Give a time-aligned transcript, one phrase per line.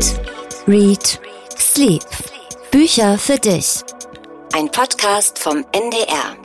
[0.00, 0.20] Eat,
[0.66, 1.20] Read,
[1.58, 2.02] Sleep.
[2.70, 3.82] Bücher für dich.
[4.54, 6.36] Ein Podcast vom NDR.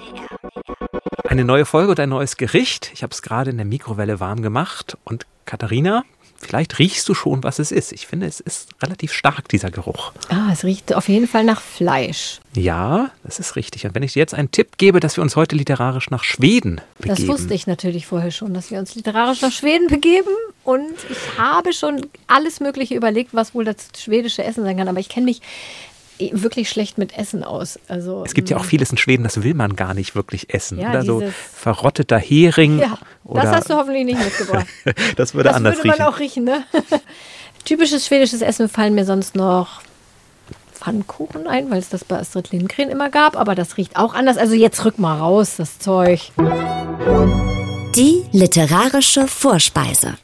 [1.29, 2.91] Eine neue Folge und ein neues Gericht.
[2.93, 4.97] Ich habe es gerade in der Mikrowelle warm gemacht.
[5.05, 6.03] Und Katharina,
[6.37, 7.91] vielleicht riechst du schon, was es ist.
[7.91, 10.11] Ich finde, es ist relativ stark, dieser Geruch.
[10.29, 12.39] Ah, es riecht auf jeden Fall nach Fleisch.
[12.53, 13.85] Ja, das ist richtig.
[13.85, 16.81] Und wenn ich dir jetzt einen Tipp gebe, dass wir uns heute literarisch nach Schweden
[16.97, 17.15] begeben.
[17.15, 20.29] Das wusste ich natürlich vorher schon, dass wir uns literarisch nach Schweden begeben.
[20.63, 24.87] Und ich habe schon alles Mögliche überlegt, was wohl das schwedische Essen sein kann.
[24.87, 25.41] Aber ich kenne mich
[26.19, 27.79] wirklich schlecht mit Essen aus.
[27.87, 28.67] Also, es gibt ja auch mm.
[28.67, 30.79] vieles in Schweden, das will man gar nicht wirklich essen.
[30.79, 32.79] Ja, oder so verrotteter Hering.
[32.79, 34.67] Ja, oder das hast du hoffentlich nicht mitgebracht.
[35.15, 36.07] das würde das anders würde man riechen.
[36.07, 36.63] auch riechen, ne?
[37.65, 39.81] Typisches schwedisches Essen fallen mir sonst noch
[40.73, 44.37] Pfannkuchen ein, weil es das bei Astrid Lindgren immer gab, aber das riecht auch anders.
[44.37, 46.31] Also jetzt rück mal raus, das Zeug.
[47.95, 50.15] Die literarische Vorspeise.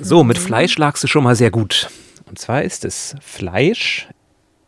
[0.00, 1.88] So, mit Fleisch lagst du schon mal sehr gut.
[2.34, 4.08] Und zwar ist es Fleisch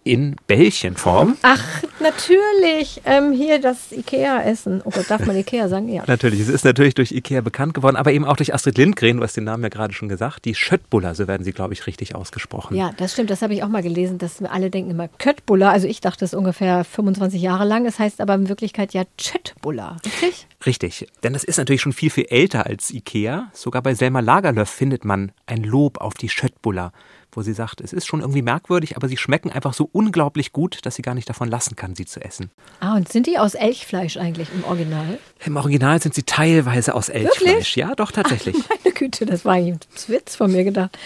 [0.07, 1.37] in Bällchenform.
[1.43, 3.03] Ach, natürlich.
[3.05, 4.81] Ähm, hier das Ikea-Essen.
[4.85, 5.89] Oh Gott, darf man Ikea sagen?
[5.89, 6.05] Ja.
[6.07, 9.25] Natürlich, es ist natürlich durch Ikea bekannt geworden, aber eben auch durch Astrid Lindgren, du
[9.25, 12.15] hast den Namen ja gerade schon gesagt, die Schöttbuller, so werden sie, glaube ich, richtig
[12.15, 12.77] ausgesprochen.
[12.77, 13.31] Ja, das stimmt.
[13.31, 15.73] Das habe ich auch mal gelesen, dass wir alle denken immer Köttbullar.
[15.73, 17.85] Also ich dachte, das ist ungefähr 25 Jahre lang.
[17.85, 19.97] Es heißt aber in Wirklichkeit ja Tschöttbullar.
[20.05, 20.47] Richtig?
[20.65, 23.51] Richtig, denn das ist natürlich schon viel, viel älter als Ikea.
[23.53, 26.93] Sogar bei Selma Lagerlöf findet man ein Lob auf die Schöttbuller,
[27.37, 30.79] wo sie sagt, es ist schon irgendwie merkwürdig, aber sie schmecken einfach so unglaublich gut,
[30.85, 32.51] dass sie gar nicht davon lassen kann, sie zu essen.
[32.81, 35.19] Ah, und sind die aus Elchfleisch eigentlich im Original?
[35.45, 37.41] Im Original sind sie teilweise aus Elchfleisch.
[37.47, 37.77] Wirklich?
[37.77, 38.57] Ja, doch, tatsächlich.
[38.85, 40.99] Meine Güte, das war eigentlich ein Witz von mir gedacht.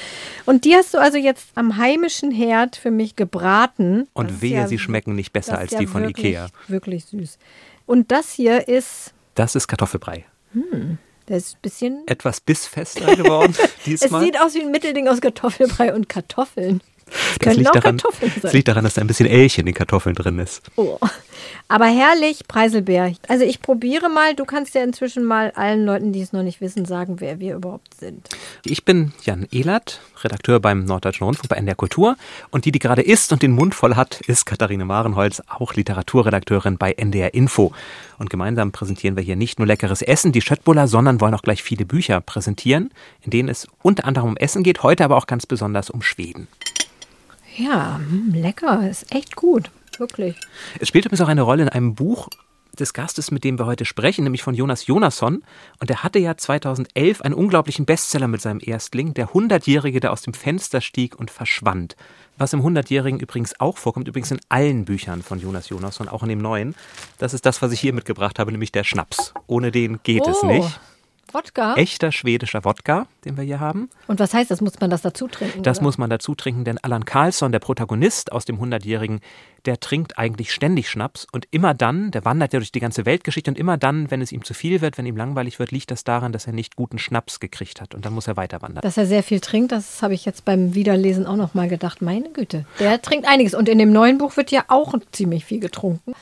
[0.46, 4.00] Und die hast du also jetzt am heimischen Herd für mich gebraten.
[4.00, 6.02] Das Und ist wehe, ja- sie schmecken nicht besser das als ist die ja von
[6.02, 6.46] wirklich, Ikea.
[6.68, 7.38] Wirklich süß.
[7.86, 10.24] Und das hier ist, Das ist Kartoffelbrei.
[11.30, 12.02] Der ist ein bisschen.
[12.06, 14.22] Etwas bissfester geworden Es diesmal.
[14.24, 16.82] sieht aus wie ein Mittelding aus Kartoffelbrei und Kartoffeln.
[17.40, 18.00] Das, liegt daran,
[18.42, 20.62] das liegt daran, dass da ein bisschen Elch in den Kartoffeln drin ist.
[20.76, 20.98] Oh.
[21.68, 23.14] Aber herrlich, Preiselbeer.
[23.28, 26.60] Also ich probiere mal, du kannst ja inzwischen mal allen Leuten, die es noch nicht
[26.60, 28.28] wissen, sagen, wer wir überhaupt sind.
[28.64, 32.16] Ich bin Jan Ehlert, Redakteur beim Norddeutschen Rundfunk bei NDR Kultur.
[32.50, 36.76] Und die, die gerade isst und den Mund voll hat, ist Katharine Marenholz, auch Literaturredakteurin
[36.76, 37.72] bei NDR Info.
[38.18, 41.62] Und gemeinsam präsentieren wir hier nicht nur leckeres Essen, die Schöttbuller, sondern wollen auch gleich
[41.62, 42.90] viele Bücher präsentieren,
[43.22, 46.48] in denen es unter anderem um Essen geht, heute aber auch ganz besonders um Schweden.
[47.56, 50.36] Ja, mm, lecker, ist echt gut, wirklich.
[50.78, 52.28] Es spielt übrigens auch eine Rolle in einem Buch
[52.78, 55.42] des Gastes, mit dem wir heute sprechen, nämlich von Jonas Jonasson.
[55.80, 60.22] Und der hatte ja 2011 einen unglaublichen Bestseller mit seinem Erstling, der Hundertjährige, der aus
[60.22, 61.96] dem Fenster stieg und verschwand.
[62.38, 66.30] Was im Hundertjährigen übrigens auch vorkommt, übrigens in allen Büchern von Jonas Jonasson, auch in
[66.30, 66.74] dem neuen.
[67.18, 69.34] Das ist das, was ich hier mitgebracht habe, nämlich der Schnaps.
[69.46, 70.80] Ohne den geht es Oh, nicht.
[71.32, 71.74] Wodka?
[71.74, 73.90] Echter schwedischer Wodka, den wir hier haben.
[74.06, 74.60] Und was heißt das?
[74.60, 75.62] Muss man das dazu trinken?
[75.62, 75.84] Das oder?
[75.84, 79.20] muss man dazu trinken, denn Allan Karlsson, der Protagonist aus dem Hundertjährigen,
[79.66, 83.50] der trinkt eigentlich ständig Schnaps und immer dann, der wandert ja durch die ganze Weltgeschichte
[83.50, 86.02] und immer dann, wenn es ihm zu viel wird, wenn ihm langweilig wird, liegt das
[86.04, 88.80] daran, dass er nicht guten Schnaps gekriegt hat und dann muss er weiter wandern.
[88.82, 92.00] Dass er sehr viel trinkt, das habe ich jetzt beim Wiederlesen auch noch mal gedacht.
[92.00, 93.54] Meine Güte, der trinkt einiges.
[93.54, 96.14] Und in dem neuen Buch wird ja auch ziemlich viel getrunken.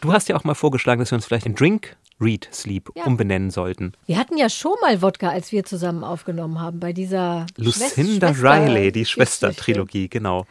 [0.00, 3.04] Du hast ja auch mal vorgeschlagen, dass wir uns vielleicht in Drink, Read, Sleep Ja.
[3.04, 3.92] umbenennen sollten.
[4.06, 8.66] Wir hatten ja schon mal Wodka, als wir zusammen aufgenommen haben, bei dieser Lucinda Schwester-
[8.66, 10.46] Riley, die Schwester-Trilogie, genau.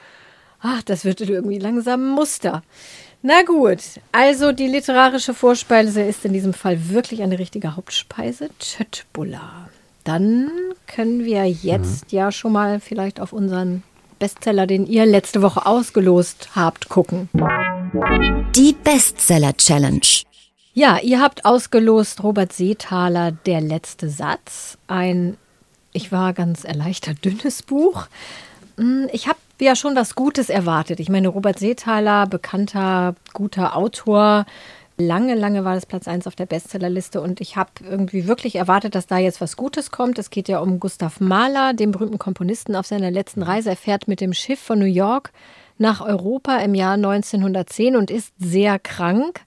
[0.61, 2.63] Ach, das wird irgendwie langsam ein Muster.
[3.21, 3.79] Na gut,
[4.11, 9.69] also die literarische Vorspeise ist in diesem Fall wirklich eine richtige Hauptspeise, Tschöttbullar.
[10.03, 10.49] Dann
[10.87, 13.83] können wir jetzt ja schon mal vielleicht auf unseren
[14.19, 17.29] Bestseller, den ihr letzte Woche ausgelost habt, gucken.
[18.55, 20.01] Die Bestseller Challenge.
[20.73, 24.77] Ja, ihr habt ausgelost Robert Seethaler Der letzte Satz.
[24.87, 25.37] Ein,
[25.95, 28.07] ich war ganz erleichtert, dünnes Buch.
[28.77, 30.99] Hm, Ich habe ja schon was Gutes erwartet.
[30.99, 34.45] Ich meine, Robert Seethaler, bekannter, guter Autor.
[34.97, 38.95] Lange, lange war das Platz 1 auf der Bestsellerliste und ich habe irgendwie wirklich erwartet,
[38.95, 40.19] dass da jetzt was Gutes kommt.
[40.19, 43.71] Es geht ja um Gustav Mahler, den berühmten Komponisten auf seiner letzten Reise.
[43.71, 45.31] Er fährt mit dem Schiff von New York
[45.77, 49.41] nach Europa im Jahr 1910 und ist sehr krank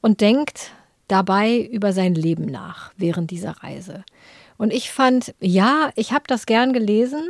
[0.00, 0.72] und denkt
[1.08, 4.04] dabei über sein Leben nach während dieser Reise.
[4.60, 7.22] Und ich fand, ja, ich habe das gern gelesen.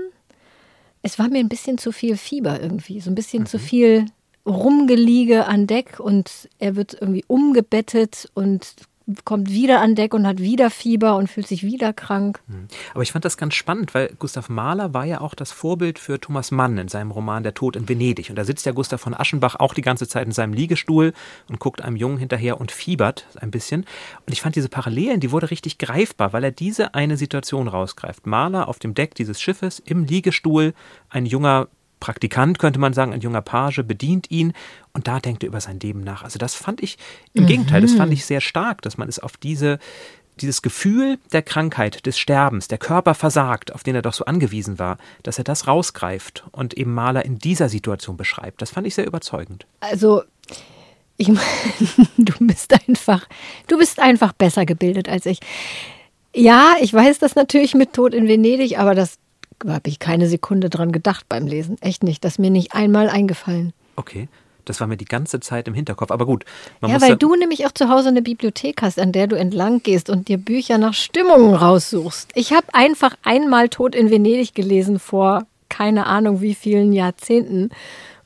[1.01, 4.07] Es war mir ein bisschen zu viel Fieber irgendwie, so ein bisschen zu viel
[4.45, 8.75] Rumgeliege an Deck und er wird irgendwie umgebettet und
[9.25, 12.41] kommt wieder an Deck und hat wieder Fieber und fühlt sich wieder krank.
[12.49, 12.69] Hm.
[12.95, 16.21] Aber ich fand das ganz spannend, weil Gustav Mahler war ja auch das Vorbild für
[16.21, 18.31] Thomas Mann in seinem Roman Der Tod in Venedig.
[18.31, 21.13] Und da sitzt ja Gustav von Aschenbach auch die ganze Zeit in seinem Liegestuhl
[21.49, 23.87] und guckt einem Jungen hinterher und fiebert ein bisschen.
[24.27, 28.27] Und ich fand diese Parallelen, die wurde richtig greifbar, weil er diese eine Situation rausgreift.
[28.27, 30.75] Mahler auf dem Deck dieses Schiffes im Liegestuhl,
[31.09, 31.69] ein junger
[32.01, 34.53] Praktikant, könnte man sagen, ein junger Page, bedient ihn
[34.93, 36.25] und da denkt er über sein Leben nach.
[36.25, 36.99] Also das fand ich,
[37.35, 37.49] im mhm.
[37.49, 39.79] Gegenteil, das fand ich sehr stark, dass man es auf diese,
[40.41, 44.79] dieses Gefühl der Krankheit, des Sterbens, der Körper versagt, auf den er doch so angewiesen
[44.79, 48.63] war, dass er das rausgreift und eben Maler in dieser Situation beschreibt.
[48.63, 49.67] Das fand ich sehr überzeugend.
[49.81, 50.23] Also
[51.17, 51.41] ich meine,
[52.17, 53.29] du bist einfach,
[53.69, 55.41] du bist einfach besser gebildet als ich.
[56.35, 59.19] Ja, ich weiß das natürlich mit Tod in Venedig, aber das
[59.67, 61.77] habe ich keine Sekunde dran gedacht beim Lesen.
[61.81, 62.25] Echt nicht.
[62.25, 63.73] Das ist mir nicht einmal eingefallen.
[63.97, 64.29] Okay.
[64.65, 66.11] Das war mir die ganze Zeit im Hinterkopf.
[66.11, 66.45] Aber gut.
[66.87, 70.11] ja, weil du nämlich auch zu Hause eine Bibliothek hast, an der du entlang gehst
[70.11, 72.31] und dir Bücher nach Stimmungen raussuchst.
[72.35, 77.71] Ich habe einfach einmal Tod in Venedig gelesen vor keine Ahnung wie vielen Jahrzehnten.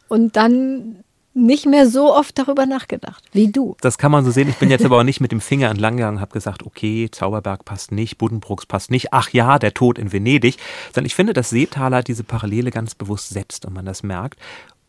[0.08, 1.03] Und dann
[1.34, 3.76] nicht mehr so oft darüber nachgedacht wie du.
[3.80, 4.48] Das kann man so sehen.
[4.48, 7.08] Ich bin jetzt aber auch nicht mit dem Finger entlang gegangen und habe gesagt, okay,
[7.10, 10.56] Zauberberg passt nicht, Buddenbrooks passt nicht, ach ja, der Tod in Venedig.
[10.94, 14.38] Sondern ich finde, dass Seethaler diese Parallele ganz bewusst setzt und man das merkt.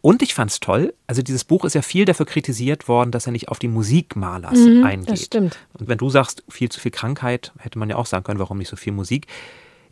[0.02, 3.26] Und ich fand es toll, also dieses Buch ist ja viel dafür kritisiert worden, dass
[3.26, 5.10] er nicht auf die Musik Malers mhm, eingeht.
[5.10, 5.58] Das stimmt.
[5.80, 8.60] Und wenn du sagst, viel zu viel Krankheit, hätte man ja auch sagen können, warum
[8.60, 9.26] nicht so viel Musik.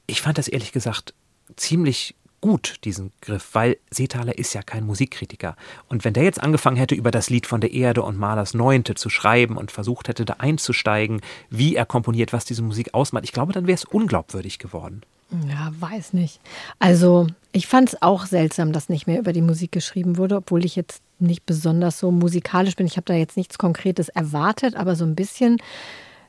[0.05, 1.15] Ich fand das ehrlich gesagt
[1.55, 5.55] ziemlich gut, diesen Griff, weil Seethaler ist ja kein Musikkritiker.
[5.87, 8.95] Und wenn der jetzt angefangen hätte, über das Lied von der Erde und Malers Neunte
[8.95, 13.31] zu schreiben und versucht hätte, da einzusteigen, wie er komponiert, was diese Musik ausmacht, ich
[13.31, 15.03] glaube, dann wäre es unglaubwürdig geworden.
[15.47, 16.41] Ja, weiß nicht.
[16.79, 20.65] Also, ich fand es auch seltsam, dass nicht mehr über die Musik geschrieben wurde, obwohl
[20.65, 22.87] ich jetzt nicht besonders so musikalisch bin.
[22.87, 25.61] Ich habe da jetzt nichts Konkretes erwartet, aber so ein bisschen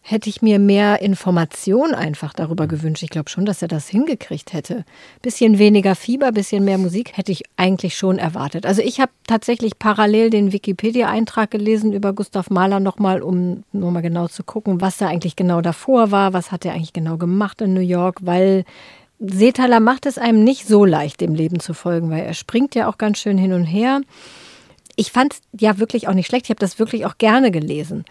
[0.06, 3.02] hätte ich mir mehr Information einfach darüber gewünscht.
[3.02, 4.84] Ich glaube schon, dass er das hingekriegt hätte.
[5.22, 8.66] Bisschen weniger Fieber, bisschen mehr Musik hätte ich eigentlich schon erwartet.
[8.66, 14.02] Also ich habe tatsächlich parallel den Wikipedia-Eintrag gelesen über Gustav Mahler nochmal, um nur mal
[14.02, 17.62] genau zu gucken, was da eigentlich genau davor war, was hat er eigentlich genau gemacht
[17.62, 18.64] in New York, weil
[19.20, 22.90] Seethaler macht es einem nicht so leicht, dem Leben zu folgen, weil er springt ja
[22.90, 24.02] auch ganz schön hin und her.
[24.96, 26.44] Ich fand es ja wirklich auch nicht schlecht.
[26.44, 28.04] Ich habe das wirklich auch gerne gelesen.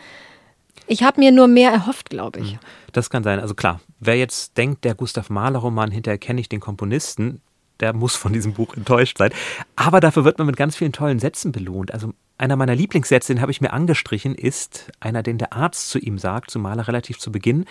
[0.87, 2.51] Ich habe mir nur mehr erhofft, glaube ich.
[2.51, 2.59] Hm.
[2.91, 3.39] Das kann sein.
[3.39, 7.41] Also klar, wer jetzt denkt, der Gustav Mahler-Roman, hinterher kenne ich den Komponisten,
[7.79, 9.31] der muss von diesem Buch enttäuscht sein.
[9.75, 11.93] Aber dafür wird man mit ganz vielen tollen Sätzen belohnt.
[11.93, 15.99] Also einer meiner Lieblingssätze, den habe ich mir angestrichen, ist einer, den der Arzt zu
[15.99, 17.65] ihm sagt, zu Mahler relativ zu Beginn.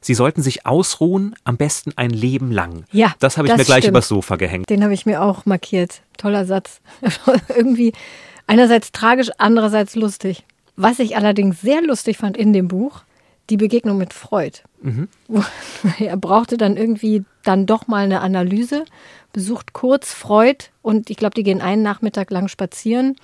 [0.00, 2.84] Sie sollten sich ausruhen, am besten ein Leben lang.
[2.92, 3.90] Ja, das habe ich das mir gleich stimmt.
[3.90, 4.70] übers Sofa gehängt.
[4.70, 6.02] Den habe ich mir auch markiert.
[6.16, 6.80] Toller Satz.
[7.48, 7.92] Irgendwie
[8.46, 10.44] einerseits tragisch, andererseits lustig.
[10.80, 13.02] Was ich allerdings sehr lustig fand in dem Buch,
[13.50, 14.60] die Begegnung mit Freud.
[14.80, 15.08] Mhm.
[15.98, 18.84] Er brauchte dann irgendwie dann doch mal eine Analyse,
[19.32, 23.16] besucht kurz Freud und ich glaube, die gehen einen Nachmittag lang spazieren.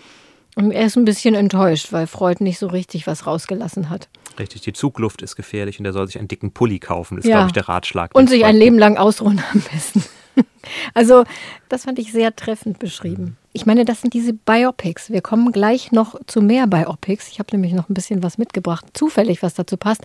[0.57, 4.09] Und er ist ein bisschen enttäuscht, weil Freud nicht so richtig was rausgelassen hat.
[4.37, 7.17] Richtig, die Zugluft ist gefährlich und er soll sich einen dicken Pulli kaufen.
[7.17, 7.37] Das ist, ja.
[7.37, 8.17] glaube ich, der Ratschlag.
[8.17, 10.03] Und sich Freud ein Leben lang ausruhen am besten.
[10.95, 11.25] Also,
[11.69, 13.37] das fand ich sehr treffend beschrieben.
[13.53, 15.11] Ich meine, das sind diese Biopics.
[15.11, 17.29] Wir kommen gleich noch zu mehr Biopics.
[17.29, 20.03] Ich habe nämlich noch ein bisschen was mitgebracht, zufällig, was dazu passt.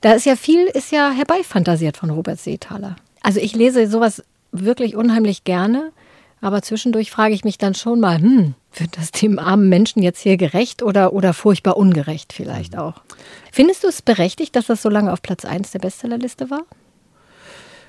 [0.00, 2.96] Da ist ja viel, ist ja herbeifantasiert von Robert Seethaler.
[3.20, 4.22] Also ich lese sowas
[4.52, 5.90] wirklich unheimlich gerne,
[6.40, 10.20] aber zwischendurch frage ich mich dann schon mal, hm, wird das dem armen Menschen jetzt
[10.20, 12.80] hier gerecht oder, oder furchtbar ungerecht vielleicht mhm.
[12.80, 13.02] auch?
[13.50, 16.62] Findest du es berechtigt, dass das so lange auf Platz 1 der Bestsellerliste war?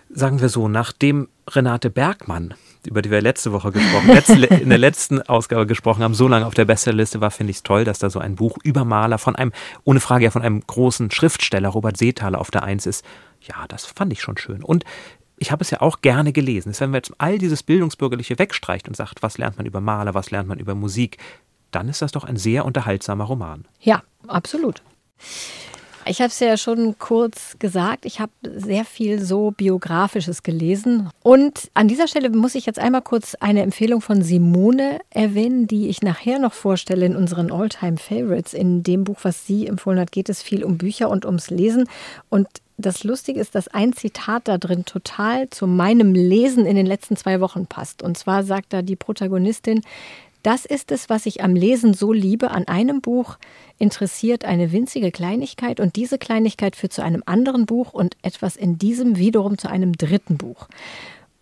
[0.10, 2.54] Sagen wir so, nachdem Renate Bergmann,
[2.86, 6.46] über die wir letzte Woche gesprochen, letzte, in der letzten Ausgabe gesprochen haben, so lange
[6.46, 9.18] auf der Bestsellerliste war, finde ich es toll, dass da so ein Buch über Maler
[9.18, 9.52] von einem,
[9.84, 13.06] ohne Frage ja von einem großen Schriftsteller, Robert Seethaler, auf der Eins ist.
[13.42, 14.64] Ja, das fand ich schon schön.
[14.64, 14.84] Und
[15.38, 16.74] ich habe es ja auch gerne gelesen.
[16.78, 20.32] Wenn man jetzt all dieses Bildungsbürgerliche wegstreicht und sagt, was lernt man über Maler, was
[20.32, 21.18] lernt man über Musik,
[21.72, 23.66] dann ist das doch ein sehr unterhaltsamer Roman.
[23.80, 24.82] Ja, absolut.
[26.06, 31.10] Ich habe es ja schon kurz gesagt, ich habe sehr viel so biografisches gelesen.
[31.24, 35.90] Und an dieser Stelle muss ich jetzt einmal kurz eine Empfehlung von Simone erwähnen, die
[35.90, 38.54] ich nachher noch vorstelle in unseren Alltime Favorites.
[38.54, 41.88] In dem Buch, was sie empfohlen hat, geht es viel um Bücher und ums Lesen.
[42.30, 46.86] Und das Lustige ist, dass ein Zitat da drin total zu meinem Lesen in den
[46.86, 48.02] letzten zwei Wochen passt.
[48.02, 49.82] Und zwar sagt da die Protagonistin,
[50.44, 52.52] das ist es, was ich am Lesen so liebe.
[52.52, 53.38] An einem Buch
[53.78, 58.78] interessiert eine winzige Kleinigkeit und diese Kleinigkeit führt zu einem anderen Buch und etwas in
[58.78, 60.68] diesem wiederum zu einem dritten Buch.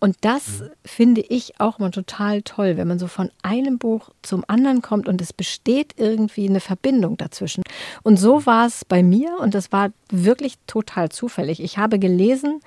[0.00, 0.70] Und das mhm.
[0.84, 5.08] finde ich auch mal total toll, wenn man so von einem Buch zum anderen kommt
[5.08, 7.64] und es besteht irgendwie eine Verbindung dazwischen.
[8.02, 11.60] Und so war es bei mir und das war wirklich total zufällig.
[11.60, 12.60] Ich habe gelesen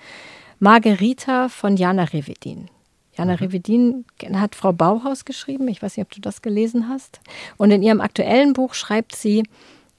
[0.59, 2.69] Margherita von Jana Revedin.
[3.17, 3.39] Jana mhm.
[3.39, 5.67] Revedin hat Frau Bauhaus geschrieben.
[5.67, 7.19] Ich weiß nicht, ob du das gelesen hast.
[7.57, 9.43] Und in ihrem aktuellen Buch schreibt sie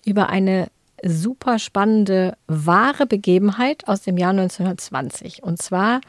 [0.04, 0.68] über eine
[1.04, 5.42] super spannende, wahre Begebenheit aus dem Jahr 1920.
[5.42, 6.00] Und zwar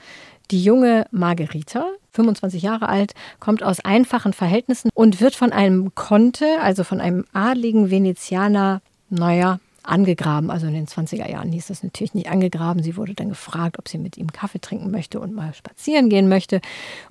[0.51, 6.45] die junge Margherita, 25 Jahre alt, kommt aus einfachen Verhältnissen und wird von einem Conte,
[6.61, 10.49] also von einem adligen Venezianer, naja, angegraben.
[10.49, 12.83] Also in den 20er Jahren hieß das natürlich nicht angegraben.
[12.83, 16.29] Sie wurde dann gefragt, ob sie mit ihm Kaffee trinken möchte und mal spazieren gehen
[16.29, 16.61] möchte.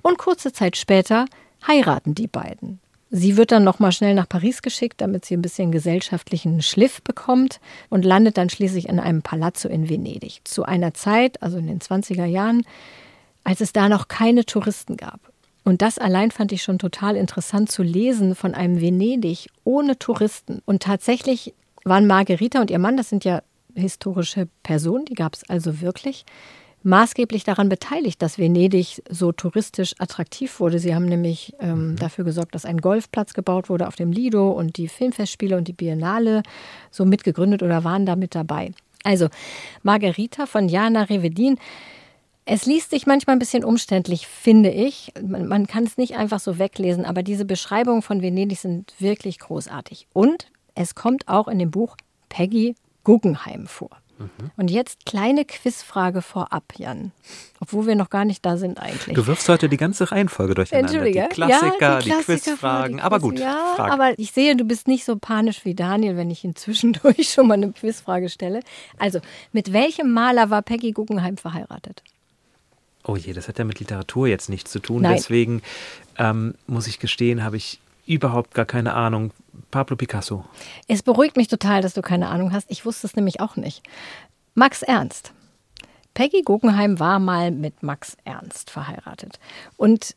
[0.01, 1.25] Und kurze Zeit später
[1.67, 2.79] heiraten die beiden.
[3.15, 7.59] Sie wird dann nochmal schnell nach Paris geschickt, damit sie ein bisschen gesellschaftlichen Schliff bekommt
[7.91, 10.41] und landet dann schließlich in einem Palazzo in Venedig.
[10.45, 12.63] Zu einer Zeit, also in den 20er Jahren,
[13.43, 15.19] als es da noch keine Touristen gab.
[15.63, 20.63] Und das allein fand ich schon total interessant zu lesen von einem Venedig ohne Touristen.
[20.65, 23.41] Und tatsächlich waren Margherita und ihr Mann, das sind ja
[23.75, 26.25] historische Personen, die gab es also wirklich,
[26.83, 30.79] maßgeblich daran beteiligt, dass Venedig so touristisch attraktiv wurde.
[30.79, 31.95] Sie haben nämlich ähm, mhm.
[31.95, 35.73] dafür gesorgt, dass ein Golfplatz gebaut wurde auf dem Lido und die Filmfestspiele und die
[35.73, 36.43] Biennale
[36.91, 38.71] so mitgegründet oder waren da mit dabei.
[39.03, 39.29] Also
[39.81, 41.57] Margherita von Jana Revedin.
[42.45, 45.13] Es liest sich manchmal ein bisschen umständlich, finde ich.
[45.21, 49.39] Man, man kann es nicht einfach so weglesen, aber diese Beschreibungen von Venedig sind wirklich
[49.39, 50.07] großartig.
[50.11, 51.95] Und es kommt auch in dem Buch
[52.29, 53.89] Peggy Guggenheim vor.
[54.19, 54.51] Mhm.
[54.57, 57.11] Und jetzt kleine Quizfrage vorab, Jan.
[57.59, 59.15] Obwohl wir noch gar nicht da sind eigentlich.
[59.15, 60.93] Du wirfst heute die ganze Reihenfolge durcheinander.
[60.93, 61.27] Entschuldige.
[61.29, 62.99] Die Klassiker, ja, die, Klassiker die Quizfragen.
[62.99, 63.39] aber gut.
[63.39, 63.91] Ja, Frage.
[63.91, 67.47] aber ich sehe, du bist nicht so panisch wie Daniel, wenn ich ihn zwischendurch schon
[67.47, 68.61] mal eine Quizfrage stelle.
[68.97, 69.19] Also,
[69.51, 72.03] mit welchem Maler war Peggy Guggenheim verheiratet?
[73.05, 75.01] Oh je, das hat ja mit Literatur jetzt nichts zu tun.
[75.01, 75.15] Nein.
[75.15, 75.61] Deswegen
[76.17, 79.31] ähm, muss ich gestehen, habe ich überhaupt gar keine Ahnung.
[79.71, 80.45] Pablo Picasso.
[80.87, 82.69] Es beruhigt mich total, dass du keine Ahnung hast.
[82.69, 83.83] Ich wusste es nämlich auch nicht.
[84.55, 85.33] Max Ernst.
[86.13, 89.39] Peggy Guggenheim war mal mit Max Ernst verheiratet.
[89.77, 90.15] Und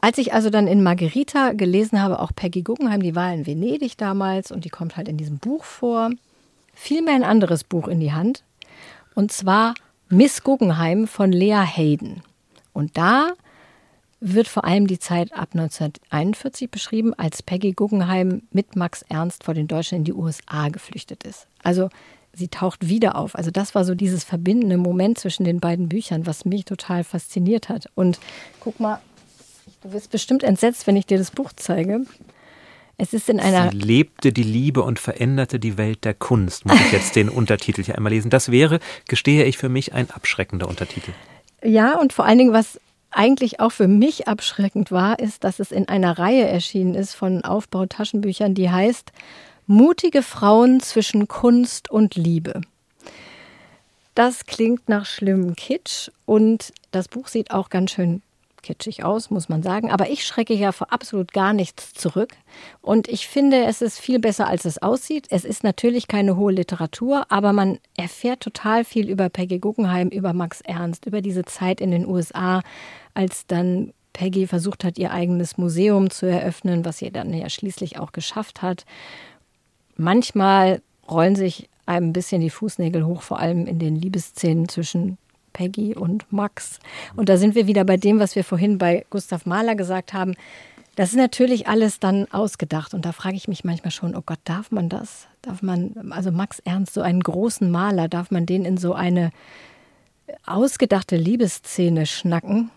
[0.00, 3.96] als ich also dann in Margherita gelesen habe, auch Peggy Guggenheim, die war in Venedig
[3.96, 6.10] damals und die kommt halt in diesem Buch vor,
[6.74, 8.44] fiel mir ein anderes Buch in die Hand.
[9.14, 9.74] Und zwar
[10.08, 12.22] Miss Guggenheim von Lea Hayden.
[12.72, 13.32] Und da
[14.34, 19.54] wird vor allem die Zeit ab 1941 beschrieben, als Peggy Guggenheim mit Max Ernst vor
[19.54, 21.46] den Deutschen in die USA geflüchtet ist.
[21.62, 21.90] Also
[22.32, 23.34] sie taucht wieder auf.
[23.34, 27.68] Also das war so dieses verbindende Moment zwischen den beiden Büchern, was mich total fasziniert
[27.68, 27.88] hat.
[27.94, 28.18] Und
[28.60, 29.00] guck mal,
[29.82, 32.04] du wirst bestimmt entsetzt, wenn ich dir das Buch zeige.
[32.98, 33.70] Es ist in einer.
[33.70, 36.64] Sie lebte die Liebe und veränderte die Welt der Kunst.
[36.66, 38.30] Muss ich jetzt den Untertitel hier einmal lesen?
[38.30, 41.12] Das wäre, gestehe ich, für mich ein abschreckender Untertitel.
[41.62, 45.72] Ja, und vor allen Dingen, was eigentlich auch für mich abschreckend war, ist, dass es
[45.72, 49.12] in einer Reihe erschienen ist von Aufbautaschenbüchern, die heißt
[49.68, 52.60] Mutige Frauen zwischen Kunst und Liebe.
[54.14, 58.22] Das klingt nach schlimmem Kitsch und das Buch sieht auch ganz schön
[58.66, 59.90] kitschig aus, muss man sagen.
[59.92, 62.34] Aber ich schrecke ja vor absolut gar nichts zurück.
[62.82, 65.26] Und ich finde, es ist viel besser, als es aussieht.
[65.30, 70.32] Es ist natürlich keine hohe Literatur, aber man erfährt total viel über Peggy Guggenheim, über
[70.32, 72.62] Max Ernst, über diese Zeit in den USA,
[73.14, 77.98] als dann Peggy versucht hat, ihr eigenes Museum zu eröffnen, was sie dann ja schließlich
[78.00, 78.84] auch geschafft hat.
[79.96, 85.18] Manchmal rollen sich einem ein bisschen die Fußnägel hoch, vor allem in den Liebesszenen zwischen
[85.56, 86.80] Peggy und Max.
[87.16, 90.34] Und da sind wir wieder bei dem, was wir vorhin bei Gustav Mahler gesagt haben.
[90.96, 92.92] Das ist natürlich alles dann ausgedacht.
[92.92, 95.28] Und da frage ich mich manchmal schon, oh Gott, darf man das?
[95.40, 99.30] Darf man, also Max Ernst, so einen großen Maler, darf man den in so eine
[100.44, 102.70] ausgedachte Liebesszene schnacken?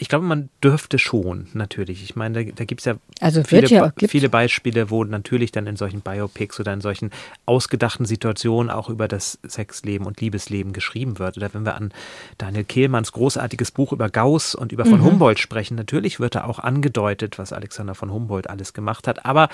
[0.00, 2.04] Ich glaube, man dürfte schon, natürlich.
[2.04, 5.66] Ich meine, da, da gibt es ja, also viele, ja viele, Beispiele, wo natürlich dann
[5.66, 7.10] in solchen Biopics oder in solchen
[7.46, 11.36] ausgedachten Situationen auch über das Sexleben und Liebesleben geschrieben wird.
[11.36, 11.92] Oder wenn wir an
[12.38, 15.04] Daniel Kehlmanns großartiges Buch über Gauss und über von mhm.
[15.04, 19.26] Humboldt sprechen, natürlich wird da auch angedeutet, was Alexander von Humboldt alles gemacht hat.
[19.26, 19.48] Aber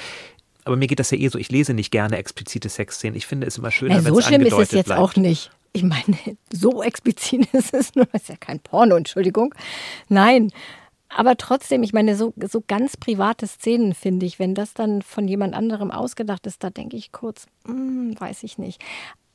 [0.67, 3.17] aber mir geht das ja eh so, ich lese nicht gerne explizite Sexszenen.
[3.17, 5.01] Ich finde es immer schöner, wenn es So schlimm ist es jetzt bleibt.
[5.01, 6.17] auch nicht ich meine,
[6.53, 9.55] so explizit ist es nur, ist ja kein Porno, Entschuldigung.
[10.09, 10.51] Nein.
[11.17, 15.29] Aber trotzdem, ich meine, so, so ganz private Szenen finde ich, wenn das dann von
[15.29, 18.83] jemand anderem ausgedacht ist, da denke ich kurz, hm, weiß ich nicht.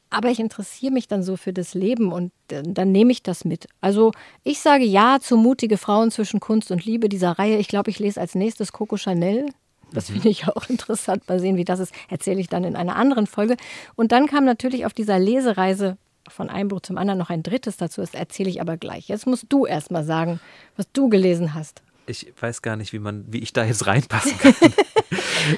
[0.10, 3.67] Aber ich interessiere mich dann so für das Leben und dann nehme ich das mit.
[3.79, 4.12] Also
[4.43, 7.58] ich sage ja zu mutige Frauen zwischen Kunst und Liebe dieser Reihe.
[7.58, 9.46] Ich glaube, ich lese als nächstes Coco Chanel.
[9.93, 10.13] Das mhm.
[10.13, 11.29] finde ich auch interessant.
[11.29, 11.93] Mal sehen, wie das ist.
[12.10, 13.55] Erzähle ich dann in einer anderen Folge.
[13.96, 17.77] Und dann kam natürlich auf dieser Lesereise von einem Buch zum anderen noch ein drittes
[17.77, 19.07] dazu ist, erzähle ich aber gleich.
[19.07, 20.39] Jetzt musst du erst mal sagen,
[20.75, 21.81] was du gelesen hast.
[22.07, 24.55] Ich weiß gar nicht, wie man, wie ich da jetzt reinpassen kann.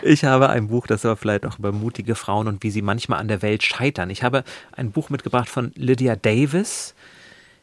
[0.03, 3.19] ich habe ein Buch, das war vielleicht auch über mutige Frauen und wie sie manchmal
[3.19, 4.09] an der Welt scheitern.
[4.09, 6.93] Ich habe ein Buch mitgebracht von Lydia Davis.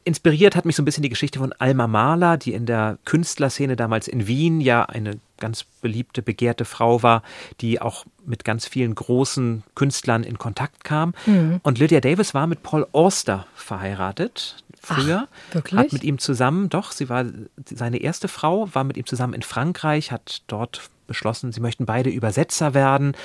[0.05, 3.77] Inspiriert hat mich so ein bisschen die Geschichte von Alma Mahler, die in der Künstlerszene
[3.77, 7.23] damals in Wien ja eine ganz beliebte, begehrte Frau war,
[7.61, 11.15] die auch mit ganz vielen großen Künstlern in Kontakt kam.
[11.27, 11.61] Mhm.
[11.63, 15.29] Und Lydia Davis war mit Paul Auster verheiratet früher.
[15.29, 15.79] Ach, wirklich?
[15.79, 17.25] Hat mit ihm zusammen, doch, sie war
[17.65, 22.11] seine erste Frau, war mit ihm zusammen in Frankreich, hat dort beschlossen, sie möchten beide
[22.11, 23.17] Übersetzer werden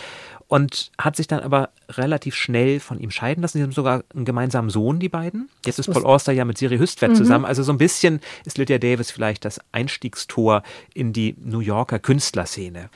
[0.48, 3.58] und hat sich dann aber relativ schnell von ihm scheiden lassen.
[3.58, 5.50] Sie haben sogar einen gemeinsamen Sohn, die beiden.
[5.66, 7.16] Jetzt ist Paul Auster ja mit Siri Hüstvedt mhm.
[7.16, 7.46] zusammen.
[7.46, 12.90] Also so ein bisschen ist Lydia Davis vielleicht das Einstiegstor in die New Yorker Künstlerszene.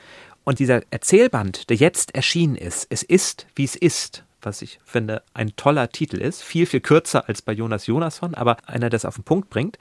[0.44, 5.22] Und dieser Erzählband, der jetzt erschienen ist, es ist, wie es ist, was ich finde
[5.34, 9.04] ein toller Titel ist, viel, viel kürzer als bei Jonas Jonasson, aber einer, der es
[9.04, 9.78] auf den Punkt bringt.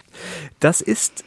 [0.59, 1.23] Das ist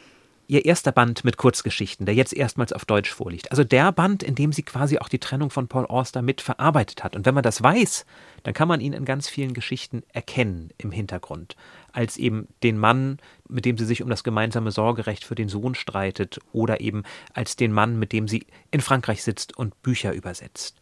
[0.51, 3.51] ihr erster Band mit Kurzgeschichten, der jetzt erstmals auf Deutsch vorliegt.
[3.51, 7.05] Also der Band, in dem sie quasi auch die Trennung von Paul Auster mit verarbeitet
[7.05, 7.15] hat.
[7.15, 8.05] Und wenn man das weiß,
[8.43, 11.55] dann kann man ihn in ganz vielen Geschichten erkennen im Hintergrund.
[11.93, 15.73] Als eben den Mann, mit dem sie sich um das gemeinsame Sorgerecht für den Sohn
[15.73, 17.03] streitet, oder eben
[17.33, 20.81] als den Mann, mit dem sie in Frankreich sitzt und Bücher übersetzt.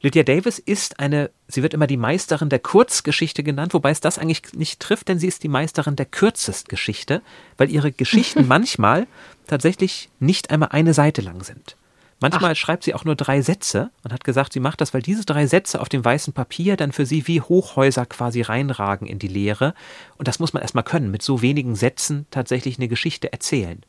[0.00, 4.18] Lydia Davis ist eine, sie wird immer die Meisterin der Kurzgeschichte genannt, wobei es das
[4.18, 7.22] eigentlich nicht trifft, denn sie ist die Meisterin der Kürzestgeschichte,
[7.56, 9.06] weil ihre Geschichten manchmal
[9.46, 11.76] tatsächlich nicht einmal eine Seite lang sind.
[12.20, 12.56] Manchmal Ach.
[12.56, 15.46] schreibt sie auch nur drei Sätze und hat gesagt, sie macht das, weil diese drei
[15.46, 19.74] Sätze auf dem weißen Papier dann für sie wie Hochhäuser quasi reinragen in die Leere.
[20.16, 23.82] Und das muss man erstmal können, mit so wenigen Sätzen tatsächlich eine Geschichte erzählen.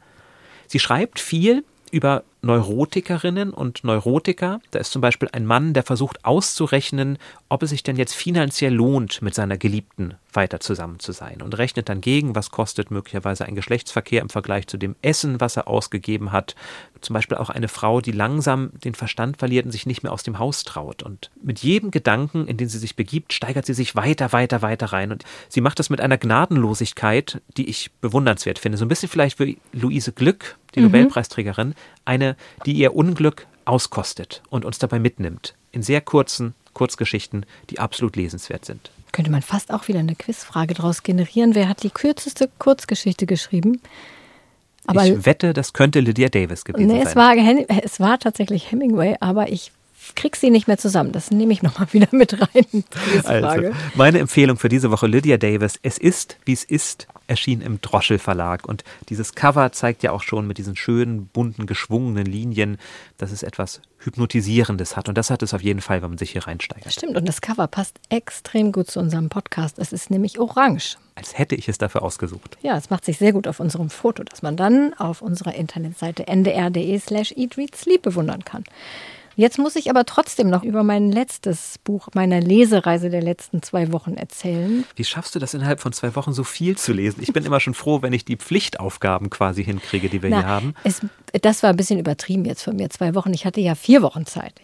[0.68, 4.62] Sie schreibt viel über Neurotikerinnen und Neurotiker.
[4.72, 7.18] Da ist zum Beispiel ein Mann, der versucht auszurechnen,
[7.50, 11.58] ob es sich denn jetzt finanziell lohnt, mit seiner Geliebten weiter zusammen zu sein und
[11.58, 15.68] rechnet dann gegen, was kostet möglicherweise ein Geschlechtsverkehr im Vergleich zu dem Essen, was er
[15.68, 16.56] ausgegeben hat.
[17.02, 20.24] Zum Beispiel auch eine Frau, die langsam den Verstand verliert und sich nicht mehr aus
[20.24, 21.02] dem Haus traut.
[21.02, 24.88] Und mit jedem Gedanken, in den sie sich begibt, steigert sie sich weiter, weiter, weiter
[24.88, 25.12] rein.
[25.12, 28.78] Und sie macht das mit einer Gnadenlosigkeit, die ich bewundernswert finde.
[28.78, 30.88] So ein bisschen vielleicht wie Luise Glück, die mhm.
[30.88, 31.74] Nobelpreisträgerin,
[32.06, 32.29] eine,
[32.66, 35.56] die ihr Unglück auskostet und uns dabei mitnimmt.
[35.72, 38.92] In sehr kurzen Kurzgeschichten, die absolut lesenswert sind.
[39.12, 41.56] Könnte man fast auch wieder eine Quizfrage daraus generieren.
[41.56, 43.82] Wer hat die kürzeste Kurzgeschichte geschrieben?
[44.86, 47.38] Aber ich wette, das könnte Lydia Davis gewesen nee, es sein.
[47.38, 49.72] War, es war tatsächlich Hemingway, aber ich
[50.16, 51.12] krieg sie nicht mehr zusammen.
[51.12, 52.84] Das nehme ich nochmal wieder mit rein.
[53.24, 55.80] Also, meine Empfehlung für diese Woche, Lydia Davis.
[55.82, 58.68] Es ist, wie es ist, erschien im Droschel Verlag.
[58.68, 62.78] Und dieses Cover zeigt ja auch schon mit diesen schönen, bunten, geschwungenen Linien,
[63.18, 65.08] dass es etwas Hypnotisierendes hat.
[65.10, 66.92] Und das hat es auf jeden Fall, wenn man sich hier reinsteigert.
[66.92, 69.78] Stimmt, und das Cover passt extrem gut zu unserem Podcast.
[69.78, 70.98] Es ist nämlich orange.
[71.16, 72.58] Als hätte ich es dafür ausgesucht.
[72.62, 76.28] Ja, es macht sich sehr gut auf unserem Foto, das man dann auf unserer Internetseite
[76.28, 78.64] ndr.de slash eatreadsleep bewundern kann.
[79.40, 83.94] Jetzt muss ich aber trotzdem noch über mein letztes Buch meiner Lesereise der letzten zwei
[83.94, 84.84] Wochen erzählen.
[84.98, 87.24] Wie schaffst du das innerhalb von zwei Wochen so viel zu lesen?
[87.24, 90.46] Ich bin immer schon froh, wenn ich die Pflichtaufgaben quasi hinkriege, die wir Na, hier
[90.46, 90.74] haben.
[90.84, 91.00] Es,
[91.42, 93.34] das war ein bisschen übertrieben jetzt von mir, zwei Wochen.
[93.34, 94.56] Ich hatte ja vier Wochen Zeit.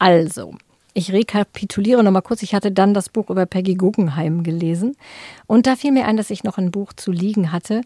[0.00, 0.56] Also,
[0.94, 2.42] ich rekapituliere nochmal kurz.
[2.42, 4.96] Ich hatte dann das Buch über Peggy Guggenheim gelesen.
[5.46, 7.82] Und da fiel mir ein, dass ich noch ein Buch zu liegen hatte,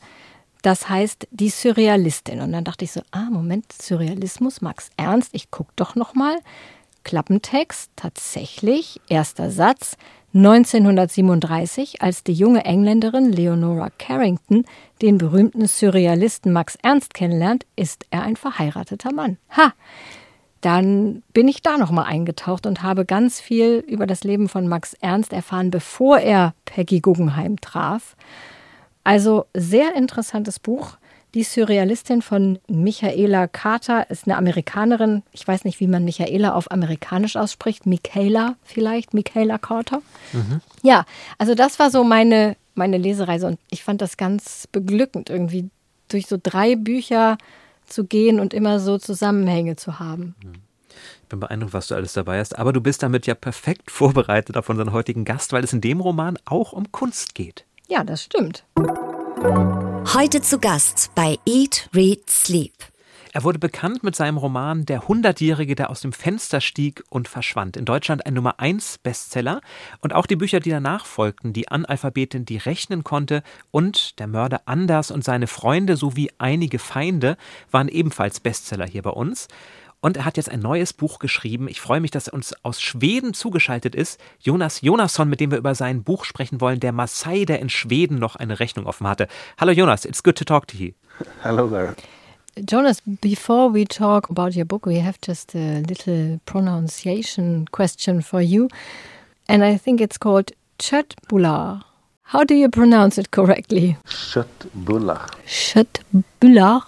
[0.63, 2.41] das heißt die Surrealistin.
[2.41, 6.39] Und dann dachte ich so, ah, Moment, Surrealismus, Max Ernst, ich gucke doch noch mal.
[7.05, 9.97] Klappentext, tatsächlich, erster Satz,
[10.35, 14.65] 1937, als die junge Engländerin Leonora Carrington
[15.03, 19.37] den berühmten Surrealisten Max Ernst kennenlernt, ist er ein verheirateter Mann.
[19.57, 19.75] Ha!
[20.63, 24.95] Dann bin ich da nochmal eingetaucht und habe ganz viel über das Leben von Max
[24.95, 28.17] Ernst erfahren, bevor er Peggy Guggenheim traf.
[29.05, 30.97] Also sehr interessantes Buch.
[31.35, 35.23] Die Surrealistin von Michaela Carter ist eine Amerikanerin.
[35.33, 37.87] Ich weiß nicht, wie man Michaela auf amerikanisch ausspricht.
[37.87, 40.03] Michaela vielleicht, Michaela Carter.
[40.33, 40.61] Mhm.
[40.83, 41.07] Ja,
[41.39, 45.71] also das war so meine, meine Lesereise und ich fand das ganz beglückend, irgendwie
[46.09, 47.39] durch so drei Bücher
[47.87, 50.35] zu gehen und immer so Zusammenhänge zu haben.
[50.45, 50.53] Mhm.
[51.23, 52.59] Ich bin beeindruckt, was du alles dabei hast.
[52.59, 56.01] Aber du bist damit ja perfekt vorbereitet auf unseren heutigen Gast, weil es in dem
[56.01, 57.65] Roman auch um Kunst geht.
[57.93, 58.65] Ja, das stimmt.
[60.15, 62.73] Heute zu Gast bei Eat, Read, Sleep.
[63.35, 67.77] Er wurde bekannt mit seinem Roman Der Hundertjährige, der aus dem Fenster stieg und verschwand.
[67.77, 69.61] In Deutschland ein Nummer 1 Bestseller.
[70.01, 74.63] Und auch die Bücher, die danach folgten, die Analphabetin, die rechnen konnte und Der Mörder
[74.65, 77.37] Anders und seine Freunde sowie einige Feinde,
[77.71, 79.49] waren ebenfalls Bestseller hier bei uns.
[80.05, 81.69] Und er hat jetzt ein neues Buch geschrieben.
[81.69, 84.21] Ich freue mich, dass er uns aus Schweden zugeschaltet ist.
[84.41, 88.19] Jonas Jonasson, mit dem wir über sein Buch sprechen wollen, der Maasai, der in Schweden
[88.19, 89.29] noch eine Rechnung offen hatte.
[89.59, 90.91] Hallo Jonas, it's good to talk to you.
[91.45, 91.95] Hello there.
[92.69, 98.41] Jonas, before we talk about your book, we have just a little pronunciation question for
[98.41, 98.69] you.
[99.49, 101.85] And I think it's called Chatbular.
[102.25, 103.97] How do you pronounce it correctly?
[104.05, 105.31] Köttbullar.
[105.47, 106.83] Köttbullar.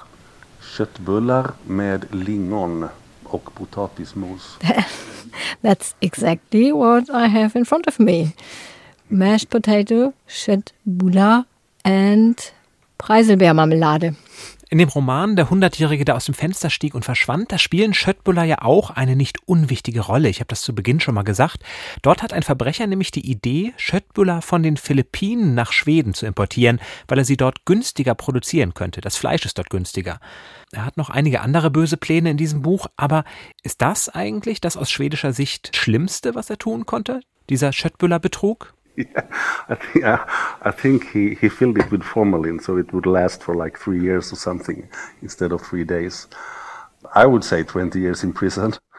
[0.77, 2.88] Köttbullar med lingon
[3.35, 4.59] och potatismos.
[5.62, 8.33] That's exactly what I have in front of me.
[9.09, 11.44] Mashed potato, Köttbullar
[11.85, 12.37] and
[12.99, 14.14] Preiselbeermarmelade.
[14.70, 18.44] In dem Roman Der Hundertjährige, der aus dem Fenster stieg und verschwand, da spielen Schöttbuller
[18.44, 20.31] ja auch eine nicht unwichtige Rolle.
[20.31, 21.62] Ich habe das zu Beginn schon mal gesagt.
[22.00, 26.81] Dort hat ein Verbrecher nämlich die Idee, Schöttbuller von den Philippinen nach Schweden zu importieren,
[27.09, 29.03] weil er sie dort günstiger produzieren könnte.
[29.03, 30.18] Das Fleisch ist dort günstiger.
[30.72, 33.24] Er hat noch einige andere böse Pläne in diesem Buch, aber
[33.62, 37.20] ist das eigentlich das aus schwedischer Sicht Schlimmste, was er tun konnte?
[37.50, 38.73] Dieser Schöttbuller-Betrug?
[38.96, 39.26] Yeah,
[39.68, 40.24] I think, uh,
[40.62, 44.00] I think he, he filled it with formalin so it would last for like three
[44.00, 44.88] years or something
[45.22, 46.26] instead of three days.
[47.14, 48.74] I would say 20 years in prison.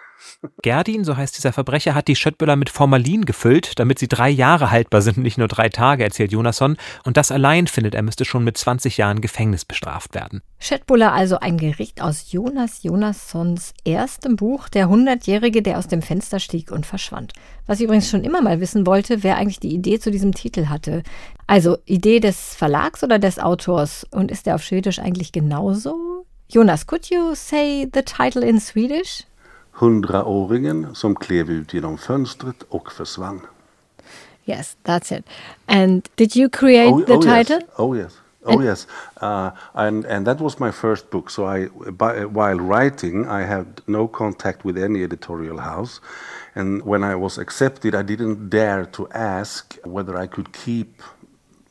[0.61, 4.71] Gerdin, so heißt dieser Verbrecher, hat die Schöttböller mit Formalin gefüllt, damit sie drei Jahre
[4.71, 6.77] haltbar sind, nicht nur drei Tage, erzählt Jonasson.
[7.03, 10.41] Und das allein findet er müsste schon mit 20 Jahren Gefängnis bestraft werden.
[10.59, 16.39] Schöttbuller also ein Gericht aus Jonas Jonassons erstem Buch, Der Hundertjährige, der aus dem Fenster
[16.39, 17.33] stieg und verschwand.
[17.67, 20.67] Was ich übrigens schon immer mal wissen wollte, wer eigentlich die Idee zu diesem Titel
[20.67, 21.03] hatte.
[21.47, 24.05] Also Idee des Verlags oder des Autors?
[24.09, 26.25] Und ist der auf Schwedisch eigentlich genauso?
[26.47, 29.23] Jonas, could you say the title in Swedish?
[29.77, 33.41] Hundraåringen som klev ut genom fönstret och försvann.
[34.45, 35.25] Yes, that's it.
[35.65, 37.59] And did you create oh, the oh, title?
[37.59, 37.69] Yes.
[37.77, 38.17] Oh yes.
[38.45, 38.87] Oh yes.
[39.21, 41.29] Uh, and and that was my first book.
[41.29, 45.99] So I, by, while writing, I had no contact with any editorial house.
[46.55, 51.01] And when I was accepted, I didn't dare to ask whether I could keep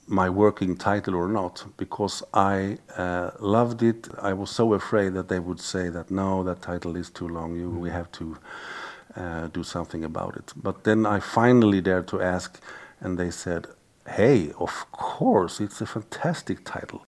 [0.06, 4.08] my working title or not because I uh, loved it.
[4.20, 7.56] I was so afraid that they would say that no, that title is too long.
[7.56, 8.36] You, we have to
[9.16, 10.52] uh, do something about it.
[10.56, 12.60] But then I finally dared to ask,
[13.00, 13.66] and they said,
[14.06, 17.02] "Hey, of course, it's a fantastic title."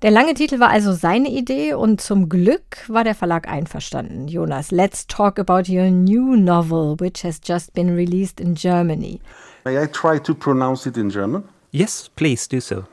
[0.00, 4.28] Der lange Titel war also seine Idee und zum Glück war der Verlag einverstanden.
[4.28, 9.20] Jonas, let's talk about your new novel, which has just been released in Germany.
[9.64, 11.42] May I try to pronounce it in German?
[11.70, 12.84] Yes, please do so.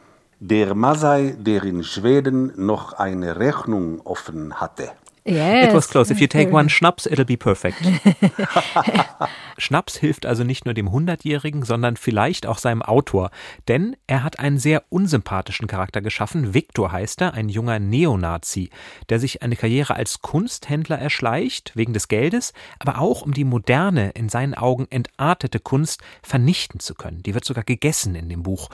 [0.42, 4.92] Der Masai, der in Schweden noch eine Rechnung offen hatte.
[5.28, 5.70] Yes.
[5.70, 6.12] It was close.
[6.14, 7.78] If you take one Schnaps, it'll be perfect.
[9.58, 13.32] Schnaps hilft also nicht nur dem Hundertjährigen, sondern vielleicht auch seinem Autor.
[13.68, 16.54] Denn er hat einen sehr unsympathischen Charakter geschaffen.
[16.54, 18.70] Viktor heißt er, ein junger Neonazi,
[19.10, 24.12] der sich eine Karriere als Kunsthändler erschleicht, wegen des Geldes, aber auch um die moderne,
[24.12, 27.24] in seinen Augen entartete Kunst vernichten zu können.
[27.24, 28.70] Die wird sogar gegessen in dem Buch.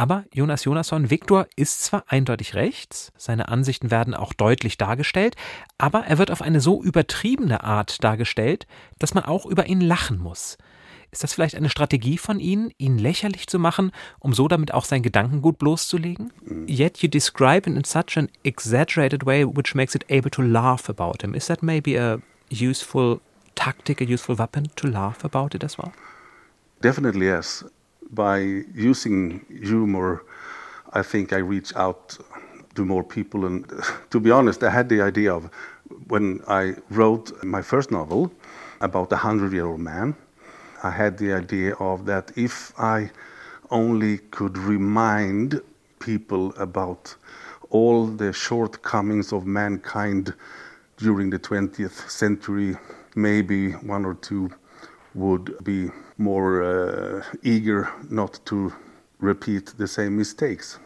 [0.00, 5.36] Aber Jonas Jonasson, Viktor ist zwar eindeutig rechts, seine Ansichten werden auch deutlich dargestellt,
[5.76, 8.66] aber er wird auf eine so übertriebene Art dargestellt,
[8.98, 10.56] dass man auch über ihn lachen muss.
[11.10, 14.86] Ist das vielleicht eine Strategie von Ihnen, ihn lächerlich zu machen, um so damit auch
[14.86, 16.32] sein Gedankengut bloßzulegen?
[16.66, 20.88] Yet you describe him in such an exaggerated way which makes it able to laugh
[20.88, 21.34] about him.
[21.34, 23.20] Is that maybe a useful
[23.54, 25.92] tactic, a useful weapon to laugh about it as well?
[26.80, 27.64] Definitely yes.
[28.12, 28.38] By
[28.74, 30.24] using humor,
[30.92, 32.18] I think I reach out
[32.74, 33.46] to more people.
[33.46, 33.70] And
[34.10, 35.50] to be honest, I had the idea of
[36.08, 38.32] when I wrote my first novel
[38.80, 40.14] about a hundred year old man,
[40.82, 43.10] I had the idea of that if I
[43.70, 45.60] only could remind
[45.98, 47.14] people about
[47.70, 50.34] all the shortcomings of mankind
[50.96, 52.76] during the 20th century,
[53.14, 54.50] maybe one or two
[55.14, 58.72] would be more uh, eager not to
[59.18, 60.78] repeat the same mistakes.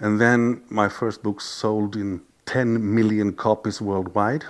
[0.00, 4.44] And then my first book sold in 10 million copies worldwide,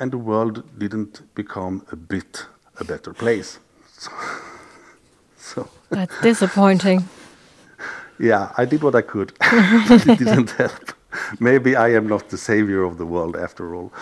[0.00, 2.46] and the world didn't become a bit
[2.80, 3.58] a better place.
[3.96, 4.10] So,
[5.36, 7.08] so That's disappointing.
[8.18, 9.32] yeah, I did what I could,
[9.88, 10.92] but it didn't help.
[11.38, 13.92] Maybe I am not the savior of the world after all.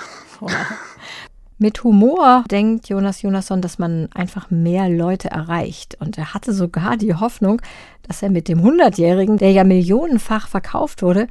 [1.62, 5.96] Mit Humor denkt Jonas Jonasson, dass man einfach mehr Leute erreicht.
[6.00, 7.62] Und er hatte sogar die Hoffnung,
[8.02, 11.28] dass er mit dem Hundertjährigen, der ja millionenfach verkauft wurde,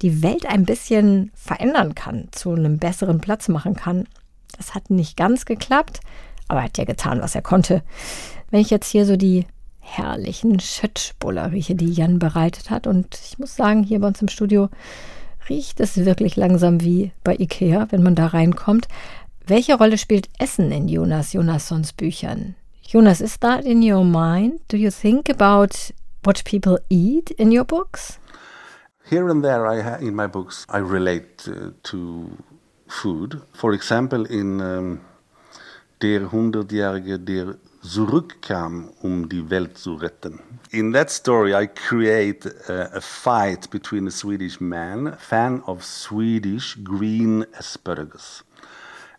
[0.00, 4.06] die Welt ein bisschen verändern kann, zu einem besseren Platz machen kann.
[4.56, 6.00] Das hat nicht ganz geklappt,
[6.48, 7.82] aber er hat ja getan, was er konnte.
[8.50, 9.44] Wenn ich jetzt hier so die
[9.80, 14.28] herrlichen Schöttbuller rieche, die Jan bereitet hat, und ich muss sagen, hier bei uns im
[14.28, 14.70] Studio
[15.50, 18.88] riecht es wirklich langsam wie bei Ikea, wenn man da reinkommt.
[19.46, 22.54] Welche Rolle spielt Essen in Jonas Jonassons Büchern?
[22.80, 24.60] Jonas, is that in your mind?
[24.68, 25.92] Do you think about
[26.24, 28.18] what people eat in your books?
[29.10, 32.30] Here and there, I in my books, I relate uh, to
[32.88, 33.42] food.
[33.52, 35.00] For example, in um,
[36.00, 40.40] Der Hundertjährige, der zurückkam, um die Welt zu retten.
[40.70, 46.78] In that story, I create a, a fight between a Swedish man, fan of Swedish
[46.82, 48.42] green asparagus,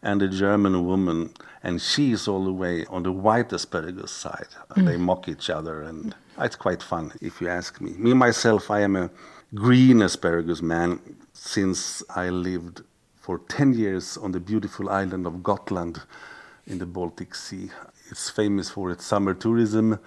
[0.06, 4.52] and a German woman, and she is all the way on the white asparagus side.
[4.78, 4.86] Mm.
[4.86, 7.92] They mock each other, and it's quite fun, if you ask me.
[7.98, 9.10] Me myself, I am a
[9.56, 11.00] green asparagus man
[11.34, 12.84] since I lived
[13.16, 16.04] for 10 years on the beautiful island of Gotland
[16.68, 17.72] in the Baltic Sea.
[18.12, 20.00] It's famous for its summer tourism,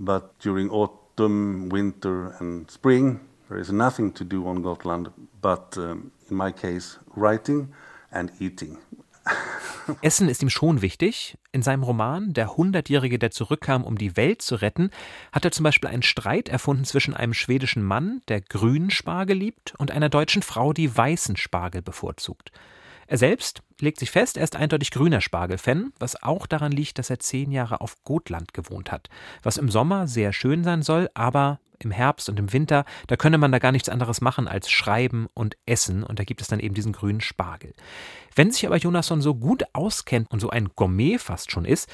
[0.00, 6.10] but during autumn, winter, and spring, there is nothing to do on Gotland but, um,
[6.28, 7.72] in my case, writing
[8.10, 8.78] and eating.
[10.02, 11.38] Essen ist ihm schon wichtig.
[11.52, 14.90] In seinem Roman Der Hundertjährige, der zurückkam, um die Welt zu retten,
[15.32, 19.74] hat er zum Beispiel einen Streit erfunden zwischen einem schwedischen Mann, der grünen Spargel liebt,
[19.78, 22.52] und einer deutschen Frau, die weißen Spargel bevorzugt.
[23.10, 27.10] Er selbst legt sich fest, er ist eindeutig grüner Spargelfan, was auch daran liegt, dass
[27.10, 29.08] er zehn Jahre auf Gotland gewohnt hat,
[29.42, 33.36] was im Sommer sehr schön sein soll, aber im Herbst und im Winter, da könne
[33.36, 36.60] man da gar nichts anderes machen als schreiben und essen und da gibt es dann
[36.60, 37.72] eben diesen grünen Spargel.
[38.36, 41.90] Wenn sich aber Jonasson so gut auskennt und so ein Gourmet fast schon ist,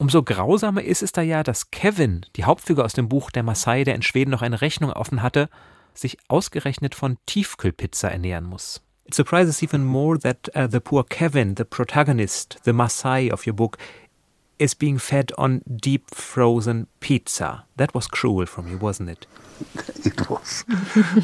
[0.00, 3.82] Umso grausamer ist es da ja, dass Kevin, die Hauptfigur aus dem Buch Der Maasai,
[3.82, 5.48] der in Schweden noch eine Rechnung offen hatte,
[5.92, 8.80] sich ausgerechnet von Tiefkühlpizza ernähren muss.
[9.08, 13.54] It surprises even more that uh, the poor Kevin, the protagonist, the Maasai of your
[13.54, 13.78] book,
[14.58, 17.64] is being fed on deep frozen pizza.
[17.76, 19.26] That was cruel from you, wasn't it?
[20.04, 20.62] it was.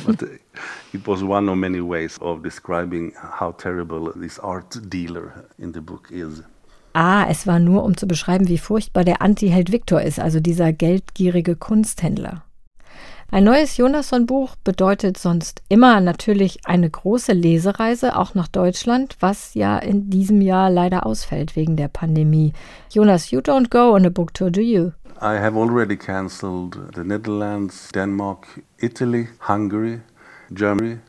[0.06, 0.26] but uh,
[0.94, 5.82] it was one of many ways of describing how terrible this art dealer in the
[5.82, 6.42] book is.
[6.94, 10.72] Ah, es war nur, um zu beschreiben, wie furchtbar der Antiheld Victor ist, also dieser
[10.72, 12.44] geldgierige Kunsthändler.
[13.34, 19.76] Ein neues Jonasson-Buch bedeutet sonst immer natürlich eine große Lesereise, auch nach Deutschland, was ja
[19.76, 22.52] in diesem Jahr leider ausfällt wegen der Pandemie.
[22.90, 24.92] Jonas, you don't go on a book tour, do you?
[25.20, 28.46] I have already cancelled the Netherlands, Denmark,
[28.78, 30.00] Italy, Hungary,
[30.52, 31.00] Germany.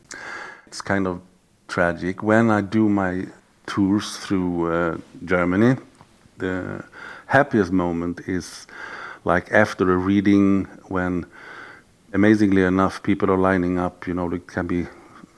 [0.66, 1.20] It's kind of
[1.68, 2.24] tragic.
[2.24, 3.28] When I do my
[3.66, 5.76] tours through uh, Germany,
[6.38, 6.82] the
[7.26, 8.66] happiest moment is
[9.24, 11.24] like after a reading when
[12.12, 14.06] amazingly enough, people are lining up.
[14.06, 14.86] You know, there can be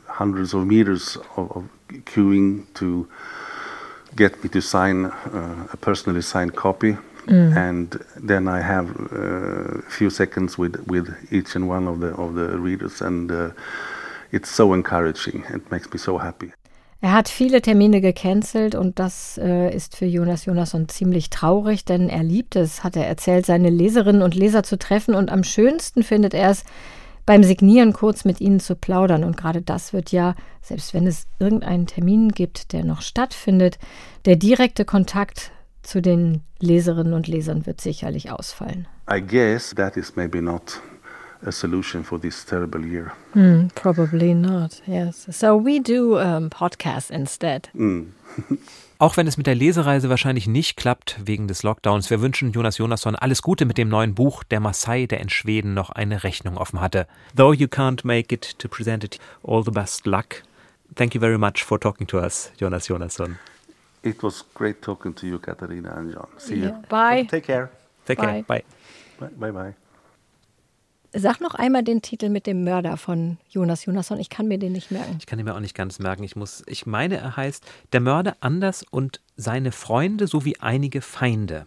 [0.06, 1.68] hundreds of meters of, of
[2.04, 3.08] queuing to
[4.16, 6.96] get me to sign uh, a personally signed copy.
[7.26, 7.56] Mm.
[7.56, 12.08] And then I have uh, a few seconds with, with each and one of the
[12.14, 13.50] of the readers, and uh,
[14.32, 15.44] it's so encouraging.
[15.50, 16.52] It makes me so happy.
[17.00, 22.08] Er hat viele Termine gecancelt und das äh, ist für Jonas Jonasson ziemlich traurig, denn
[22.08, 26.02] er liebt es, hat er erzählt, seine Leserinnen und Leser zu treffen und am schönsten
[26.02, 26.64] findet er es,
[27.24, 29.22] beim Signieren kurz mit ihnen zu plaudern.
[29.22, 33.78] Und gerade das wird ja, selbst wenn es irgendeinen Termin gibt, der noch stattfindet,
[34.24, 38.88] der direkte Kontakt zu den Leserinnen und Lesern wird sicherlich ausfallen.
[39.12, 40.80] I guess that is maybe not
[41.44, 43.12] a solution for this terrible year.
[43.34, 45.26] Mm, probably not, yes.
[45.30, 47.68] So we do um, podcasts instead.
[47.74, 48.12] Mm.
[49.00, 52.78] Auch wenn es mit der Lesereise wahrscheinlich nicht klappt wegen des Lockdowns, wir wünschen Jonas
[52.78, 56.56] Jonasson alles Gute mit dem neuen Buch Der Maasai, der in Schweden noch eine Rechnung
[56.56, 57.06] offen hatte.
[57.36, 60.42] Though you can't make it to present it, all the best luck.
[60.96, 63.38] Thank you very much for talking to us, Jonas Jonasson.
[64.02, 66.28] It was great talking to you, Katarina and John.
[66.38, 66.66] See yeah.
[66.66, 66.82] you.
[66.88, 67.28] Bye.
[67.30, 67.70] Take care.
[68.04, 68.24] Take bye.
[68.24, 68.42] care.
[68.42, 68.62] Bye.
[69.20, 69.28] Bye.
[69.38, 69.50] Bye.
[69.52, 69.74] bye.
[71.12, 74.20] Sag noch einmal den Titel mit dem Mörder von Jonas Jonasson.
[74.20, 75.16] Ich kann mir den nicht merken.
[75.18, 76.22] Ich kann ihn mir auch nicht ganz merken.
[76.22, 81.66] Ich muss, ich meine, er heißt Der Mörder Anders und seine Freunde sowie einige Feinde.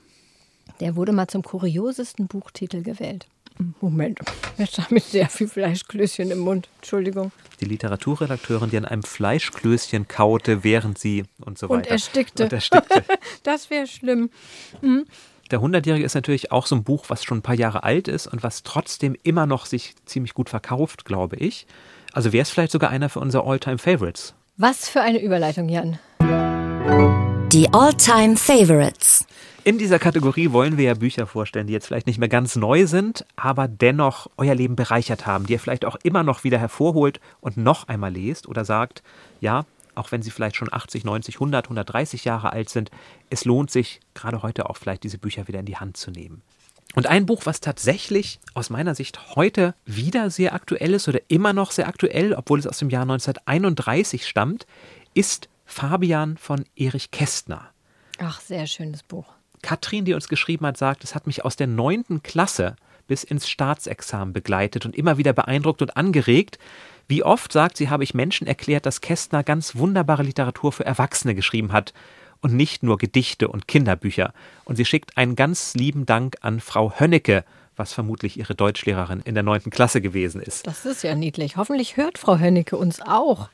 [0.80, 3.28] Der wurde mal zum kuriosesten Buchtitel gewählt.
[3.80, 4.20] Moment,
[4.58, 6.70] jetzt habe ich sehr viel Fleischklößchen im Mund.
[6.78, 7.32] Entschuldigung.
[7.60, 11.78] Die Literaturredakteurin, die an einem Fleischklößchen kaute, während sie und so weiter.
[11.78, 12.44] Und erstickte.
[12.46, 13.04] Und erstickte.
[13.44, 14.30] das wäre schlimm.
[14.82, 15.06] Mhm.
[15.52, 18.26] Der Hundertjährige ist natürlich auch so ein Buch, was schon ein paar Jahre alt ist
[18.26, 21.68] und was trotzdem immer noch sich ziemlich gut verkauft, glaube ich.
[22.14, 26.00] Also wäre es vielleicht sogar einer für unsere Alltime favorites Was für eine Überleitung, Jan.
[27.52, 29.26] Die Alltime favorites
[29.66, 32.88] In dieser Kategorie wollen wir ja Bücher vorstellen, die jetzt vielleicht nicht mehr ganz neu
[32.88, 37.20] sind, aber dennoch euer Leben bereichert haben, die ihr vielleicht auch immer noch wieder hervorholt
[37.42, 39.04] und noch einmal lest oder sagt,
[39.42, 42.92] ja, auch wenn sie vielleicht schon 80, 90, 100, 130 Jahre alt sind,
[43.30, 46.42] es lohnt sich gerade heute auch vielleicht diese Bücher wieder in die Hand zu nehmen.
[46.94, 51.54] Und ein Buch, was tatsächlich aus meiner Sicht heute wieder sehr aktuell ist oder immer
[51.54, 54.66] noch sehr aktuell, obwohl es aus dem Jahr 1931 stammt,
[55.14, 57.70] ist Fabian von Erich Kästner.
[58.20, 59.26] Ach, sehr schönes Buch.
[59.62, 62.76] Katrin, die uns geschrieben hat, sagt, es hat mich aus der neunten Klasse
[63.08, 66.60] bis ins Staatsexamen begleitet und immer wieder beeindruckt und angeregt.
[67.08, 71.36] Wie oft, sagt sie, habe ich Menschen erklärt, dass Kästner ganz wunderbare Literatur für Erwachsene
[71.36, 71.94] geschrieben hat
[72.42, 74.34] und nicht nur Gedichte und Kinderbücher.
[74.66, 77.44] Und sie schickt einen ganz lieben Dank an Frau Hönnecke,
[77.76, 80.68] was vermutlich ihre Deutschlehrerin in der neunten Klasse gewesen ist.
[80.68, 81.58] Das ist ja niedlich.
[81.58, 83.50] Hoffentlich hört Frau Hönnecke uns auch.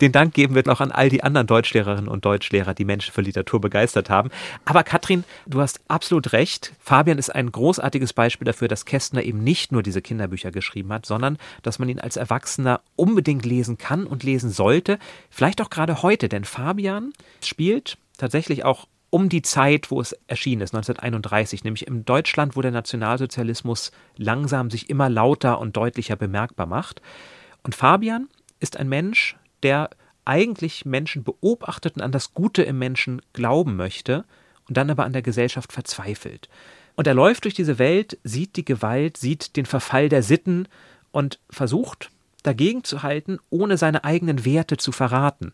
[0.00, 3.22] Den Dank geben wir noch an all die anderen Deutschlehrerinnen und Deutschlehrer, die Menschen für
[3.22, 4.30] Literatur begeistert haben.
[4.64, 6.72] Aber Katrin, du hast absolut recht.
[6.80, 11.06] Fabian ist ein großartiges Beispiel dafür, dass Kästner eben nicht nur diese Kinderbücher geschrieben hat,
[11.06, 14.98] sondern dass man ihn als Erwachsener unbedingt lesen kann und lesen sollte.
[15.30, 20.62] Vielleicht auch gerade heute, denn Fabian spielt tatsächlich auch um die Zeit, wo es erschienen
[20.62, 26.64] ist, 1931, nämlich in Deutschland, wo der Nationalsozialismus langsam sich immer lauter und deutlicher bemerkbar
[26.64, 27.02] macht.
[27.62, 29.90] Und Fabian ist ein Mensch, der
[30.24, 34.24] eigentlich Menschen beobachtet und an das Gute im Menschen glauben möchte
[34.68, 36.48] und dann aber an der Gesellschaft verzweifelt.
[36.94, 40.68] Und er läuft durch diese Welt, sieht die Gewalt, sieht den Verfall der Sitten
[41.10, 42.10] und versucht
[42.42, 45.52] dagegen zu halten, ohne seine eigenen Werte zu verraten.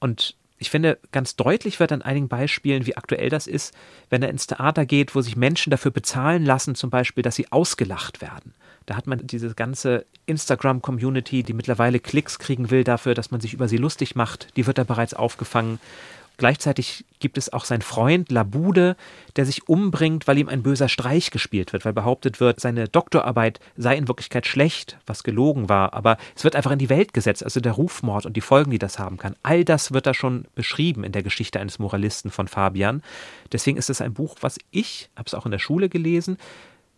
[0.00, 3.74] Und ich finde, ganz deutlich wird an einigen Beispielen, wie aktuell das ist,
[4.08, 7.50] wenn er ins Theater geht, wo sich Menschen dafür bezahlen lassen, zum Beispiel, dass sie
[7.52, 8.54] ausgelacht werden.
[8.86, 13.54] Da hat man diese ganze Instagram-Community, die mittlerweile Klicks kriegen will dafür, dass man sich
[13.54, 15.78] über sie lustig macht, die wird da bereits aufgefangen.
[16.36, 18.96] Gleichzeitig gibt es auch seinen Freund Labude,
[19.36, 23.60] der sich umbringt, weil ihm ein böser Streich gespielt wird, weil behauptet wird, seine Doktorarbeit
[23.76, 27.44] sei in Wirklichkeit schlecht, was gelogen war, aber es wird einfach in die Welt gesetzt,
[27.44, 29.36] also der Rufmord und die Folgen, die das haben kann.
[29.44, 33.04] All das wird da schon beschrieben in der Geschichte eines Moralisten von Fabian.
[33.52, 36.36] Deswegen ist es ein Buch, was ich, habe es auch in der Schule gelesen,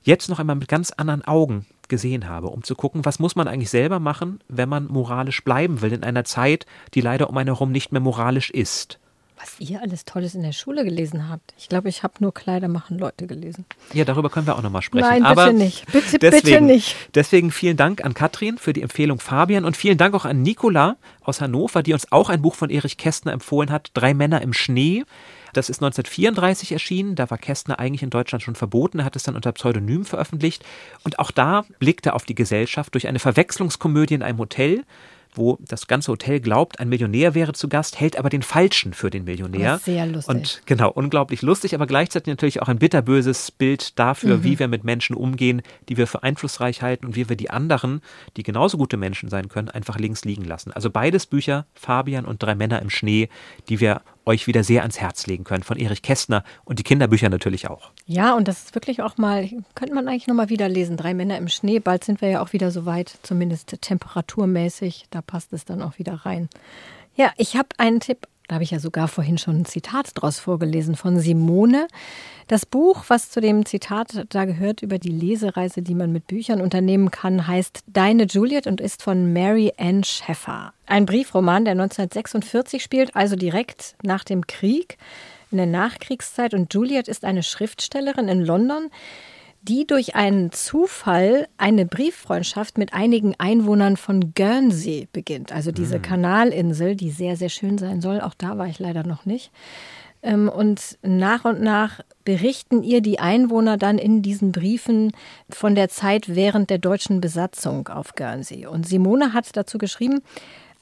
[0.03, 3.49] jetzt noch einmal mit ganz anderen Augen gesehen habe, um zu gucken, was muss man
[3.49, 7.49] eigentlich selber machen, wenn man moralisch bleiben will in einer Zeit, die leider um einen
[7.49, 8.99] herum nicht mehr moralisch ist.
[9.39, 11.53] Was ihr alles Tolles in der Schule gelesen habt.
[11.59, 13.67] Ich glaube, ich habe nur Kleider machen Leute gelesen.
[13.93, 15.07] Ja, darüber können wir auch nochmal sprechen.
[15.07, 15.85] Nein, bitte Aber nicht.
[15.93, 16.97] Bitte, deswegen, bitte nicht.
[17.15, 20.97] Deswegen vielen Dank an Katrin für die Empfehlung Fabian und vielen Dank auch an Nicola
[21.23, 24.55] aus Hannover, die uns auch ein Buch von Erich Kästner empfohlen hat, Drei Männer im
[24.55, 25.05] Schnee.
[25.53, 29.23] Das ist 1934 erschienen, da war Kästner eigentlich in Deutschland schon verboten, er hat es
[29.23, 30.63] dann unter Pseudonym veröffentlicht
[31.03, 34.85] und auch da blickt er auf die Gesellschaft durch eine Verwechslungskomödie in einem Hotel
[35.37, 39.11] wo das ganze Hotel glaubt, ein Millionär wäre zu Gast, hält aber den Falschen für
[39.11, 39.79] den Millionär.
[39.79, 40.35] Sehr lustig.
[40.35, 44.45] Und genau, unglaublich lustig, aber gleichzeitig natürlich auch ein bitterböses Bild dafür, mhm.
[44.45, 48.01] wie wir mit Menschen umgehen, die wir für einflussreich halten und wie wir die anderen,
[48.37, 50.73] die genauso gute Menschen sein können, einfach links liegen lassen.
[50.73, 53.29] Also beides Bücher, Fabian und Drei Männer im Schnee,
[53.69, 57.31] die wir euch wieder sehr ans Herz legen können, von Erich Kästner und die Kinderbücher
[57.31, 57.91] natürlich auch.
[58.07, 61.39] Ja, und das ist wirklich auch mal, könnte man eigentlich nochmal wieder lesen, Drei Männer
[61.39, 61.79] im Schnee.
[61.79, 65.99] Bald sind wir ja auch wieder so weit, zumindest temperaturmäßig, da passt es dann auch
[65.99, 66.49] wieder rein.
[67.15, 70.39] Ja, ich habe einen Tipp, da habe ich ja sogar vorhin schon ein Zitat draus
[70.39, 71.89] vorgelesen von Simone.
[72.47, 76.61] Das Buch, was zu dem Zitat da gehört über die Lesereise, die man mit Büchern
[76.61, 80.73] unternehmen kann, heißt Deine Juliet und ist von Mary Ann Sheffer.
[80.87, 84.97] Ein Briefroman, der 1946 spielt, also direkt nach dem Krieg,
[85.51, 86.55] in der Nachkriegszeit.
[86.55, 88.91] Und Juliet ist eine Schriftstellerin in London,
[89.69, 95.53] die durch einen Zufall eine Brieffreundschaft mit einigen Einwohnern von Guernsey beginnt.
[95.53, 96.03] Also diese mhm.
[96.03, 98.21] Kanalinsel, die sehr, sehr schön sein soll.
[98.21, 99.51] Auch da war ich leider noch nicht.
[100.23, 105.13] Ähm, und nach und nach berichten ihr die Einwohner dann in diesen Briefen
[105.49, 108.67] von der Zeit während der deutschen Besatzung auf Guernsey.
[108.67, 110.21] Und Simone hat dazu geschrieben,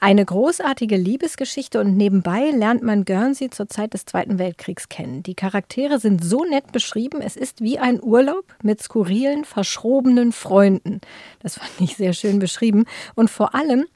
[0.00, 5.22] eine großartige Liebesgeschichte und nebenbei lernt man Guernsey zur Zeit des Zweiten Weltkriegs kennen.
[5.22, 11.00] Die Charaktere sind so nett beschrieben, es ist wie ein Urlaub mit skurrilen, verschrobenen Freunden.
[11.40, 12.85] Das fand ich sehr schön beschrieben.
[13.14, 13.87] Und vor allem,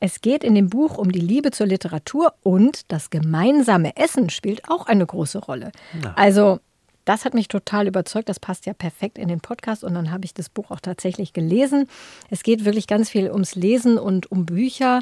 [0.00, 4.68] es geht in dem Buch um die Liebe zur Literatur und das gemeinsame Essen spielt
[4.68, 5.70] auch eine große Rolle.
[6.02, 6.14] Ja.
[6.16, 6.58] Also
[7.04, 8.28] das hat mich total überzeugt.
[8.28, 9.84] Das passt ja perfekt in den Podcast.
[9.84, 11.88] Und dann habe ich das Buch auch tatsächlich gelesen.
[12.30, 15.00] Es geht wirklich ganz viel ums Lesen und um Bücher.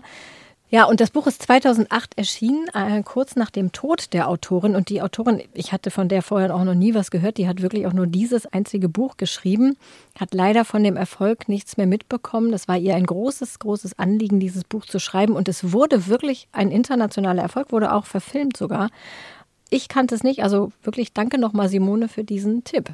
[0.72, 4.76] Ja, und das Buch ist 2008 erschienen, äh, kurz nach dem Tod der Autorin.
[4.76, 7.60] Und die Autorin, ich hatte von der vorher auch noch nie was gehört, die hat
[7.60, 9.76] wirklich auch nur dieses einzige Buch geschrieben,
[10.18, 12.52] hat leider von dem Erfolg nichts mehr mitbekommen.
[12.52, 15.34] Das war ihr ein großes, großes Anliegen, dieses Buch zu schreiben.
[15.34, 18.90] Und es wurde wirklich ein internationaler Erfolg, wurde auch verfilmt sogar.
[19.70, 22.90] Ich kannte es nicht, also wirklich danke nochmal Simone für diesen Tipp.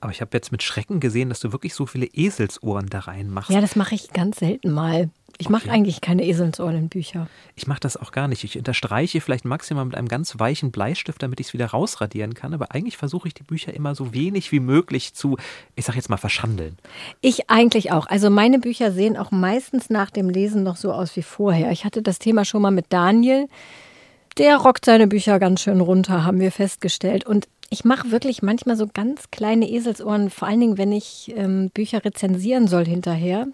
[0.00, 3.50] Aber ich habe jetzt mit Schrecken gesehen, dass du wirklich so viele Eselsohren da reinmachst.
[3.50, 5.10] Ja, das mache ich ganz selten mal.
[5.38, 7.28] Ich mache eigentlich keine Eselsohren in Bücher.
[7.56, 8.42] Ich mache das auch gar nicht.
[8.44, 12.54] Ich unterstreiche vielleicht maximal mit einem ganz weichen Bleistift, damit ich es wieder rausradieren kann.
[12.54, 15.36] Aber eigentlich versuche ich die Bücher immer so wenig wie möglich zu,
[15.74, 16.78] ich sage jetzt mal, verschandeln.
[17.20, 18.06] Ich eigentlich auch.
[18.06, 21.70] Also meine Bücher sehen auch meistens nach dem Lesen noch so aus wie vorher.
[21.70, 23.48] Ich hatte das Thema schon mal mit Daniel
[24.38, 27.24] der rockt seine Bücher ganz schön runter, haben wir festgestellt.
[27.24, 31.70] Und ich mache wirklich manchmal so ganz kleine Eselsohren, vor allen Dingen, wenn ich ähm,
[31.70, 33.46] Bücher rezensieren soll hinterher,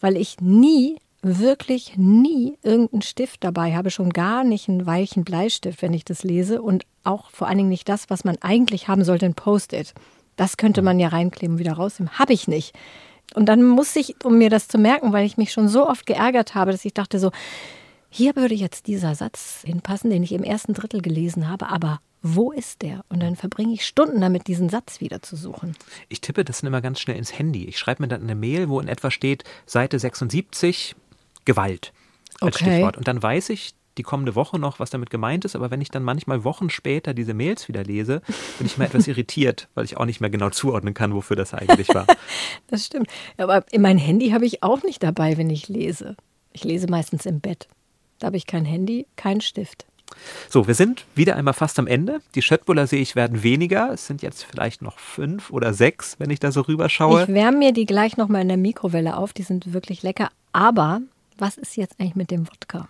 [0.00, 5.80] weil ich nie, wirklich nie irgendeinen Stift dabei habe, schon gar nicht einen weichen Bleistift,
[5.82, 9.04] wenn ich das lese und auch vor allen Dingen nicht das, was man eigentlich haben
[9.04, 9.94] sollte, ein Post-it.
[10.36, 12.18] Das könnte man ja reinkleben, wieder rausnehmen.
[12.18, 12.74] Habe ich nicht.
[13.34, 16.06] Und dann muss ich, um mir das zu merken, weil ich mich schon so oft
[16.06, 17.30] geärgert habe, dass ich dachte so,
[18.16, 22.52] hier würde jetzt dieser Satz hinpassen, den ich im ersten Drittel gelesen habe, aber wo
[22.52, 23.04] ist der?
[23.08, 25.74] Und dann verbringe ich Stunden damit, diesen Satz wieder zu suchen.
[26.08, 27.64] Ich tippe das immer ganz schnell ins Handy.
[27.64, 30.94] Ich schreibe mir dann eine Mail, wo in etwa steht, Seite 76,
[31.44, 31.92] Gewalt
[32.40, 32.64] als Okay.
[32.64, 32.96] Stichwort.
[32.96, 35.56] Und dann weiß ich die kommende Woche noch, was damit gemeint ist.
[35.56, 38.22] Aber wenn ich dann manchmal Wochen später diese Mails wieder lese,
[38.58, 41.52] bin ich mal etwas irritiert, weil ich auch nicht mehr genau zuordnen kann, wofür das
[41.52, 42.06] eigentlich war.
[42.68, 43.08] Das stimmt.
[43.36, 46.16] Aber in mein Handy habe ich auch nicht dabei, wenn ich lese.
[46.52, 47.68] Ich lese meistens im Bett.
[48.18, 49.86] Da habe ich kein Handy, kein Stift.
[50.48, 52.20] So, wir sind wieder einmal fast am Ende.
[52.34, 53.92] Die Schöttbuller sehe ich werden weniger.
[53.92, 57.22] Es sind jetzt vielleicht noch fünf oder sechs, wenn ich da so rüberschaue.
[57.22, 59.32] Ich wärme mir die gleich nochmal in der Mikrowelle auf.
[59.32, 60.30] Die sind wirklich lecker.
[60.52, 61.00] Aber
[61.38, 62.88] was ist jetzt eigentlich mit dem Wodka?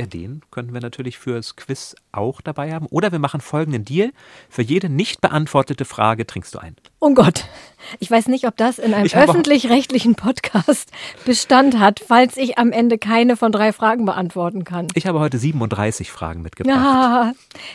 [0.00, 2.86] Ja, den könnten wir natürlich fürs Quiz auch dabei haben.
[2.86, 4.12] Oder wir machen folgenden Deal.
[4.48, 6.74] Für jede nicht beantwortete Frage trinkst du ein.
[7.00, 7.44] Oh Gott,
[7.98, 10.90] ich weiß nicht, ob das in einem öffentlich-rechtlichen Podcast
[11.26, 14.86] Bestand hat, falls ich am Ende keine von drei Fragen beantworten kann.
[14.94, 16.74] Ich habe heute 37 Fragen mitgebracht.
[16.74, 17.32] Ja,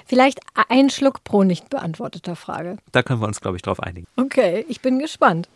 [0.08, 2.78] vielleicht ein Schluck pro nicht beantworteter Frage.
[2.92, 4.08] Da können wir uns, glaube ich, drauf einigen.
[4.16, 5.48] Okay, ich bin gespannt.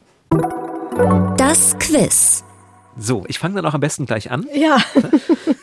[1.36, 2.44] Das Quiz.
[2.96, 4.46] So, ich fange dann auch am besten gleich an.
[4.54, 4.78] Ja,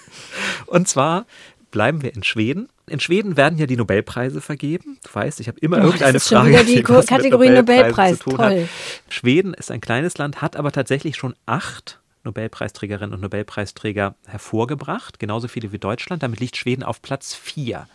[0.67, 1.27] Und zwar
[1.71, 2.69] bleiben wir in Schweden.
[2.89, 4.99] In Schweden werden ja die Nobelpreise vergeben.
[5.03, 7.51] Du weißt, ich habe immer Oh, irgendeine das ist schon Frage, wieder die die Kategorie
[7.51, 8.19] Nobelpreis.
[8.21, 8.69] Toll.
[9.09, 15.49] Schweden ist ein kleines Land, hat aber tatsächlich schon acht Nobelpreisträgerinnen und Nobelpreisträger hervorgebracht, genauso
[15.49, 16.23] viele wie Deutschland.
[16.23, 17.89] Damit liegt Schweden auf Platz vier.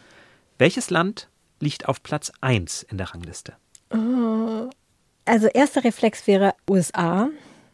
[0.58, 3.54] Welches Land liegt auf Platz eins in der Rangliste?
[5.26, 7.30] also erster Reflex wäre USA.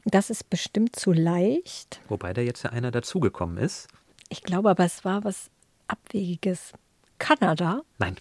[0.05, 1.99] Das ist bestimmt zu leicht.
[2.07, 3.87] Wobei da jetzt ja einer dazugekommen ist.
[4.29, 5.49] Ich glaube aber, es war was
[5.87, 6.73] Abwegiges.
[7.19, 7.81] Kanada?
[7.97, 8.15] Nein,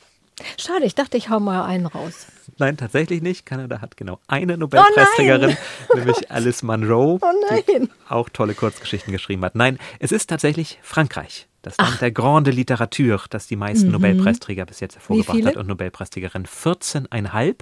[0.59, 2.27] Schade, ich dachte, ich hau mal einen raus.
[2.59, 3.47] Nein, tatsächlich nicht.
[3.47, 5.57] Kanada hat genau eine Nobelpreisträgerin,
[5.95, 9.55] nämlich Alice Munro, Oh die auch tolle Kurzgeschichten geschrieben hat.
[9.55, 14.81] Nein, es ist tatsächlich Frankreich, das Land der Grande Literature, das die meisten Nobelpreisträger bis
[14.81, 15.47] jetzt hervorgebracht Mhm.
[15.47, 17.57] hat und Nobelpreisträgerin 14,5.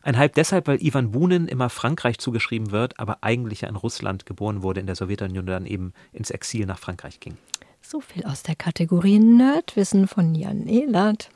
[0.00, 4.62] Einhalb deshalb, weil Ivan Bunin immer Frankreich zugeschrieben wird, aber eigentlich ja in Russland geboren
[4.62, 7.36] wurde, in der Sowjetunion dann eben ins Exil nach Frankreich ging.
[7.82, 11.30] So viel aus der Kategorie Nerdwissen von Jan Ehlert.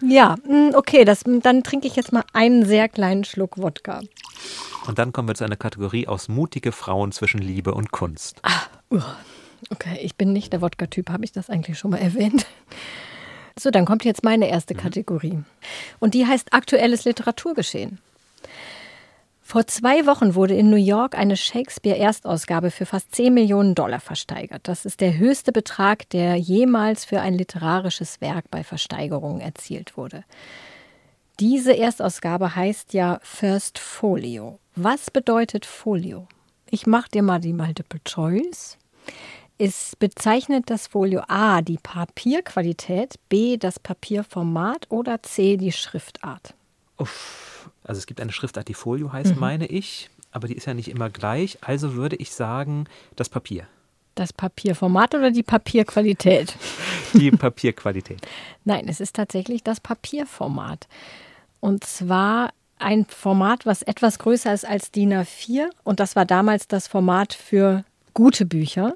[0.00, 4.02] Ja, mm, okay, das, dann trinke ich jetzt mal einen sehr kleinen Schluck Wodka.
[4.86, 8.42] Und dann kommen wir zu einer Kategorie aus mutige Frauen zwischen Liebe und Kunst.
[9.70, 12.46] Okay, ich bin nicht der Wodka-Typ, habe ich das eigentlich schon mal erwähnt?
[13.58, 15.38] So, dann kommt jetzt meine erste Kategorie.
[16.00, 17.98] Und die heißt aktuelles Literaturgeschehen.
[19.46, 24.62] Vor zwei Wochen wurde in New York eine Shakespeare-Erstausgabe für fast 10 Millionen Dollar versteigert.
[24.64, 30.24] Das ist der höchste Betrag, der jemals für ein literarisches Werk bei Versteigerungen erzielt wurde.
[31.40, 34.58] Diese Erstausgabe heißt ja First Folio.
[34.76, 36.26] Was bedeutet Folio?
[36.70, 38.78] Ich mache dir mal die Multiple Choice.
[39.58, 46.54] Es bezeichnet das Folio A die Papierqualität, B das Papierformat oder C die Schriftart.
[46.96, 47.53] Uff.
[47.84, 50.88] Also es gibt eine Schriftart, die Folio heißt, meine ich, aber die ist ja nicht
[50.88, 51.58] immer gleich.
[51.60, 53.66] Also würde ich sagen, das Papier.
[54.16, 56.56] Das Papierformat oder die Papierqualität?
[57.14, 58.20] Die Papierqualität.
[58.64, 60.88] Nein, es ist tatsächlich das Papierformat.
[61.60, 65.66] Und zwar ein Format, was etwas größer ist als DIN A4.
[65.84, 68.94] Und das war damals das Format für gute Bücher.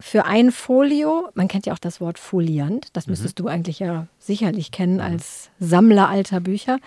[0.00, 4.06] Für ein Folio, man kennt ja auch das Wort Foliant, das müsstest du eigentlich ja
[4.18, 6.78] sicherlich kennen als Sammler alter Bücher.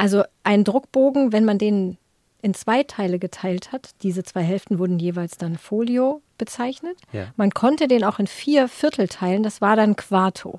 [0.00, 1.98] Also ein Druckbogen, wenn man den
[2.40, 6.96] in zwei Teile geteilt hat, diese zwei Hälften wurden jeweils dann Folio bezeichnet.
[7.12, 7.26] Ja.
[7.36, 10.58] Man konnte den auch in vier Viertel teilen, das war dann Quarto.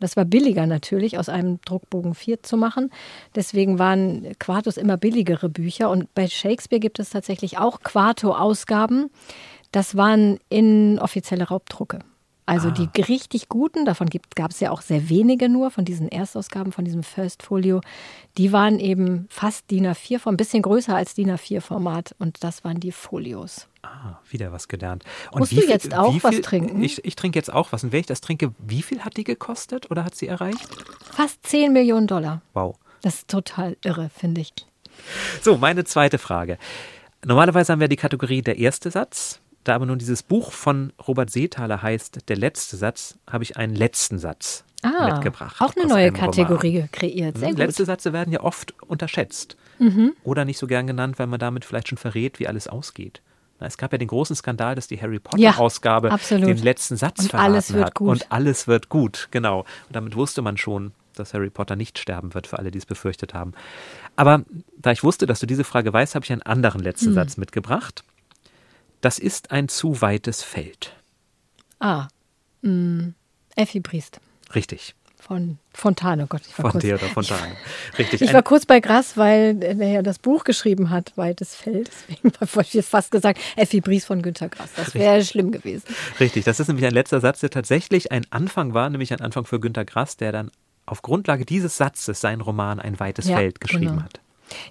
[0.00, 2.90] Das war billiger natürlich, aus einem Druckbogen vier zu machen.
[3.36, 5.88] Deswegen waren Quartos immer billigere Bücher.
[5.88, 9.10] Und bei Shakespeare gibt es tatsächlich auch Quarto-Ausgaben.
[9.70, 12.00] Das waren inoffizielle Raubdrucke.
[12.44, 16.72] Also die richtig guten, davon gab es ja auch sehr wenige nur, von diesen Erstausgaben,
[16.72, 17.80] von diesem First Folio,
[18.36, 22.16] die waren eben fast DIN A4, ein bisschen größer als DIN A4-Format.
[22.18, 23.68] Und das waren die Folios.
[23.82, 25.04] Ah, wieder was gelernt.
[25.30, 26.82] Und Musst wie du viel- jetzt auch wie was viel- trinken?
[26.82, 27.84] Ich, ich trinke jetzt auch was.
[27.84, 30.68] Und wenn ich das trinke, wie viel hat die gekostet oder hat sie erreicht?
[31.12, 32.42] Fast 10 Millionen Dollar.
[32.54, 32.76] Wow.
[33.02, 34.52] Das ist total irre, finde ich.
[35.42, 36.58] So, meine zweite Frage.
[37.24, 39.40] Normalerweise haben wir die Kategorie der erste Satz.
[39.64, 43.74] Da aber nun dieses Buch von Robert Seethaler heißt Der letzte Satz, habe ich einen
[43.76, 45.60] letzten Satz Ah, mitgebracht.
[45.60, 46.30] auch eine neue einem Roman.
[46.32, 47.38] Kategorie kreiert.
[47.38, 47.64] Sehr Hm, gut.
[47.66, 49.56] Letzte Sätze werden ja oft unterschätzt.
[49.78, 50.14] Mhm.
[50.24, 53.22] Oder nicht so gern genannt, weil man damit vielleicht schon verrät, wie alles ausgeht.
[53.60, 56.48] Es gab ja den großen Skandal, dass die Harry Ja, Potter-Ausgabe absolut.
[56.48, 57.94] den letzten Satz Und verraten alles wird hat.
[57.94, 58.08] gut.
[58.08, 59.60] Und alles wird gut, genau.
[59.60, 62.86] Und damit wusste man schon, dass Harry Potter nicht sterben wird, für alle, die es
[62.86, 63.52] befürchtet haben.
[64.16, 64.42] Aber
[64.78, 67.14] da ich wusste, dass du diese Frage weißt, habe ich einen anderen letzten Hm.
[67.14, 68.02] Satz mitgebracht.
[69.02, 70.94] Das ist ein zu weites Feld.
[71.80, 72.08] Ah,
[72.62, 73.12] mh,
[73.56, 74.20] Effi Briest
[74.54, 74.94] Richtig.
[75.20, 76.22] von Fontane.
[76.24, 76.84] Oh Gott, ich war Von kurz.
[76.84, 77.56] Theodor Fontane.
[77.98, 78.22] Richtig.
[78.22, 81.90] Ich war kurz bei Grass, weil er ja das Buch geschrieben hat, Weites Feld.
[82.08, 84.70] Deswegen habe ich jetzt fast gesagt, Effi Briest von Günter Grass.
[84.76, 85.84] Das wäre schlimm gewesen.
[86.20, 89.44] Richtig, das ist nämlich ein letzter Satz, der tatsächlich ein Anfang war, nämlich ein Anfang
[89.44, 90.50] für Günter Grass, der dann
[90.86, 94.02] auf Grundlage dieses Satzes seinen Roman Ein weites Ja, Feld geschrieben genau.
[94.02, 94.20] hat.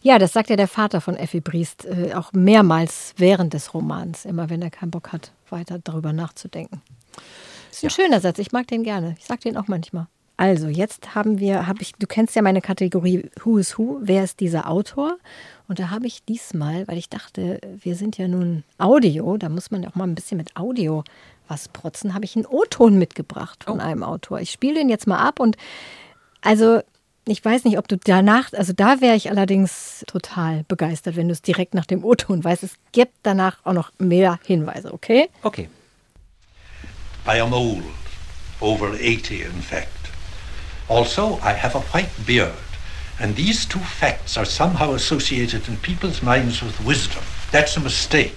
[0.01, 4.25] Ja, das sagt ja der Vater von Effi Briest äh, auch mehrmals während des Romans,
[4.25, 6.81] immer wenn er keinen Bock hat, weiter darüber nachzudenken.
[7.71, 9.15] Ist ein schöner Satz, ich mag den gerne.
[9.19, 10.07] Ich sag den auch manchmal.
[10.37, 14.23] Also, jetzt haben wir, habe ich, du kennst ja meine Kategorie Who is Who, wer
[14.23, 15.17] ist dieser Autor?
[15.67, 19.71] Und da habe ich diesmal, weil ich dachte, wir sind ja nun Audio, da muss
[19.71, 21.03] man ja auch mal ein bisschen mit Audio
[21.47, 24.39] was protzen, habe ich einen O-Ton mitgebracht von einem Autor.
[24.39, 25.57] Ich spiele den jetzt mal ab und
[26.41, 26.79] also
[27.25, 31.33] ich weiß nicht, ob du danach, also da wäre ich allerdings total begeistert, wenn du
[31.33, 32.63] es direkt nach dem O-Ton weißt.
[32.63, 35.29] Es gibt danach auch noch mehr Hinweise, okay?
[35.43, 35.69] Okay.
[37.27, 37.83] I am old,
[38.59, 39.87] over 80 in fact.
[40.89, 42.51] Also, I have a white beard,
[43.19, 47.21] and these two facts are somehow associated in people's minds with wisdom.
[47.51, 48.33] That's a mistake.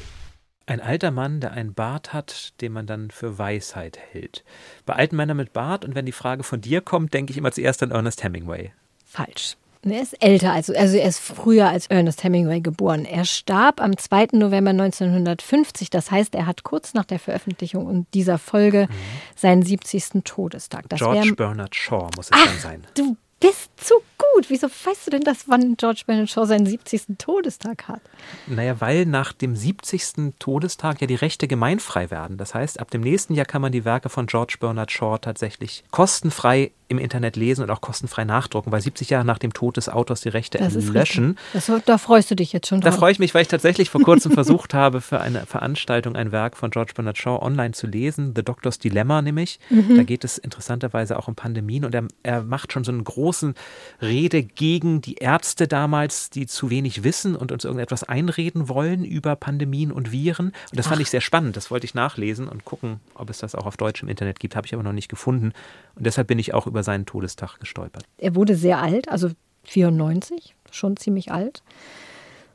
[0.67, 4.45] Ein alter Mann, der einen Bart hat, den man dann für Weisheit hält.
[4.87, 7.53] Bei alten Männern mit Bart und wenn die Frage von dir kommt, denke ich immer
[7.53, 8.73] zuerst an Ernest Hemingway.
[9.05, 9.57] Falsch.
[9.87, 13.05] Er ist älter, also, also er ist früher als Ernest Hemingway geboren.
[13.05, 14.29] Er starb am 2.
[14.33, 15.91] November 1950.
[15.91, 18.89] Das heißt, er hat kurz nach der Veröffentlichung dieser Folge
[19.37, 20.23] seinen 70.
[20.25, 20.89] Todestag.
[20.89, 22.87] Das George wär- Bernard Shaw muss es dann sein.
[22.97, 24.49] Du bist zu gut.
[24.49, 27.19] Wieso weißt du denn, dass wann George Bernard Shaw seinen 70.
[27.19, 28.01] Todestag hat?
[28.47, 30.35] Naja, weil nach dem 70.
[30.39, 32.37] Todestag ja die Rechte gemeinfrei werden.
[32.37, 35.85] Das heißt, ab dem nächsten Jahr kann man die Werke von George Bernard Shaw tatsächlich
[35.91, 39.89] kostenfrei im Internet lesen und auch kostenfrei nachdrucken, weil 70 Jahre nach dem Tod des
[39.89, 41.37] Autors die Rechte Das löschen.
[41.53, 42.99] Das, da freust du dich jetzt schon Da drauf.
[42.99, 46.57] freue ich mich, weil ich tatsächlich vor kurzem versucht habe, für eine Veranstaltung ein Werk
[46.57, 49.59] von George Bernard Shaw online zu lesen, The Doctor's Dilemma nämlich.
[49.71, 49.97] Mhm.
[49.97, 53.55] Da geht es interessanterweise auch um Pandemien und er, er macht schon so einen großen
[54.01, 59.37] Rede gegen die Ärzte damals, die zu wenig wissen und uns irgendetwas einreden wollen über
[59.37, 60.49] Pandemien und Viren.
[60.49, 61.57] Und das fand ich sehr spannend.
[61.57, 64.57] Das wollte ich nachlesen und gucken, ob es das auch auf Deutsch im Internet gibt.
[64.57, 65.53] Habe ich aber noch nicht gefunden.
[65.97, 68.05] Und deshalb bin ich auch über seinen Todestag gestolpert.
[68.19, 69.31] Er wurde sehr alt, also
[69.65, 71.63] 94, schon ziemlich alt.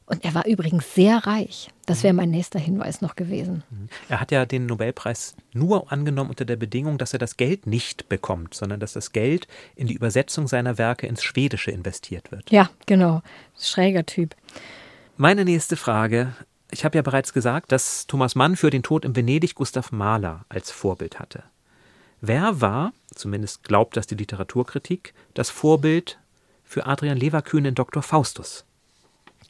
[0.10, 1.70] Und er war übrigens sehr reich.
[1.86, 3.62] Das wäre mein nächster Hinweis noch gewesen.
[4.10, 8.10] Er hat ja den Nobelpreis nur angenommen unter der Bedingung, dass er das Geld nicht
[8.10, 12.50] bekommt, sondern dass das Geld in die Übersetzung seiner Werke ins Schwedische investiert wird.
[12.50, 13.22] Ja, genau.
[13.60, 14.36] Schräger Typ.
[15.16, 16.34] Meine nächste Frage.
[16.72, 20.46] Ich habe ja bereits gesagt, dass Thomas Mann für den Tod in Venedig Gustav Mahler
[20.50, 21.44] als Vorbild hatte.
[22.22, 26.20] Wer war, zumindest glaubt das die Literaturkritik, das Vorbild
[26.64, 28.04] für Adrian Leverkühn in Dr.
[28.04, 28.66] Faustus?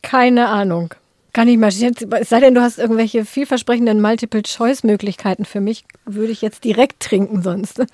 [0.01, 0.93] Keine Ahnung.
[1.33, 6.31] Kann ich mal jetzt, es sei denn, du hast irgendwelche vielversprechenden Multiple-Choice-Möglichkeiten für mich, würde
[6.31, 7.83] ich jetzt direkt trinken sonst.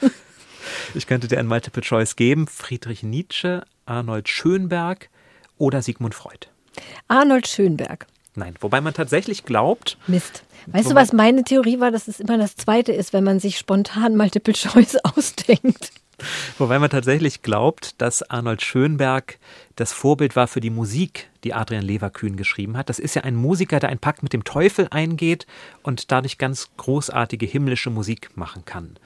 [0.95, 5.09] Ich könnte dir ein Multiple Choice geben: Friedrich Nietzsche, Arnold Schönberg
[5.59, 6.47] oder Sigmund Freud.
[7.07, 8.07] Arnold Schönberg.
[8.35, 10.43] Nein, wobei man tatsächlich glaubt, Mist.
[10.67, 13.57] Weißt du, was meine Theorie war, dass es immer das Zweite ist, wenn man sich
[13.57, 15.91] spontan Multiple Choice ausdenkt?
[16.57, 19.37] wobei man tatsächlich glaubt, dass Arnold Schönberg
[19.75, 22.89] das Vorbild war für die Musik, die Adrian Leverkühn geschrieben hat.
[22.89, 25.45] Das ist ja ein Musiker, der einen Pakt mit dem Teufel eingeht
[25.83, 28.97] und dadurch ganz großartige himmlische Musik machen kann.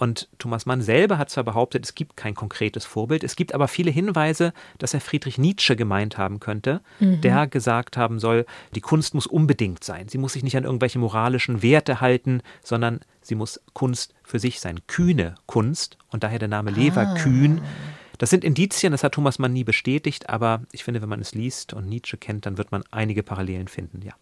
[0.00, 3.68] Und Thomas Mann selber hat zwar behauptet, es gibt kein konkretes Vorbild, es gibt aber
[3.68, 9.12] viele Hinweise, dass er Friedrich Nietzsche gemeint haben könnte, der gesagt haben soll, die Kunst
[9.12, 10.08] muss unbedingt sein.
[10.08, 14.58] Sie muss sich nicht an irgendwelche moralischen Werte halten, sondern sie muss Kunst für sich
[14.60, 14.80] sein.
[14.86, 17.60] Kühne Kunst und daher der Name Leverkühn.
[18.16, 21.34] Das sind Indizien, das hat Thomas Mann nie bestätigt, aber ich finde, wenn man es
[21.34, 24.14] liest und Nietzsche kennt, dann wird man einige Parallelen finden, ja.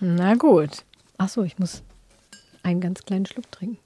[0.00, 0.84] Na gut.
[1.16, 1.82] Ach so, ich muss
[2.62, 3.78] einen ganz kleinen Schluck trinken.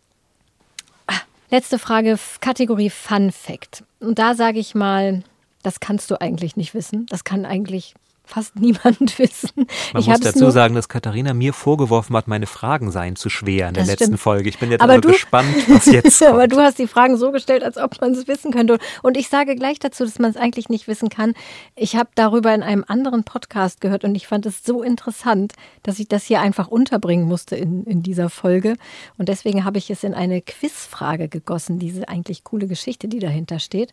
[1.53, 3.82] Letzte Frage, Kategorie Fun Fact.
[3.98, 5.24] Und da sage ich mal,
[5.64, 7.07] das kannst du eigentlich nicht wissen.
[7.07, 7.94] Das kann eigentlich
[8.31, 9.66] fast niemand wissen.
[9.93, 13.68] Man ich muss dazu sagen, dass Katharina mir vorgeworfen hat, meine Fragen seien zu schwer
[13.68, 14.20] in der letzten stimmt.
[14.20, 14.49] Folge.
[14.49, 16.31] Ich bin jetzt aber aber du, gespannt, was jetzt kommt.
[16.31, 18.78] aber du hast die Fragen so gestellt, als ob man es wissen könnte.
[19.03, 21.35] Und ich sage gleich dazu, dass man es eigentlich nicht wissen kann.
[21.74, 25.99] Ich habe darüber in einem anderen Podcast gehört und ich fand es so interessant, dass
[25.99, 28.76] ich das hier einfach unterbringen musste in, in dieser Folge.
[29.18, 33.59] Und deswegen habe ich es in eine Quizfrage gegossen, diese eigentlich coole Geschichte, die dahinter
[33.59, 33.93] steht.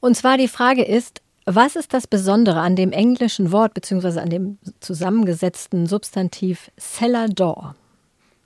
[0.00, 4.20] Und zwar die Frage ist, was ist das Besondere an dem englischen Wort bzw.
[4.20, 7.74] an dem zusammengesetzten Substantiv cellar door,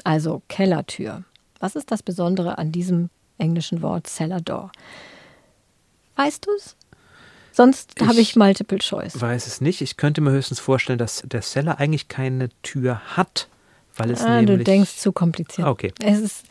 [0.04, 1.24] also Kellertür?
[1.60, 4.70] Was ist das Besondere an diesem englischen Wort cellar door?
[6.16, 6.76] Weißt du es?
[7.52, 9.18] Sonst habe ich Multiple Choice.
[9.20, 9.80] weiß es nicht.
[9.80, 13.48] Ich könnte mir höchstens vorstellen, dass der Seller eigentlich keine Tür hat,
[13.96, 14.58] weil es Ah, nämlich...
[14.58, 15.66] du denkst zu kompliziert.
[15.66, 15.92] Okay.
[16.02, 16.44] Es ist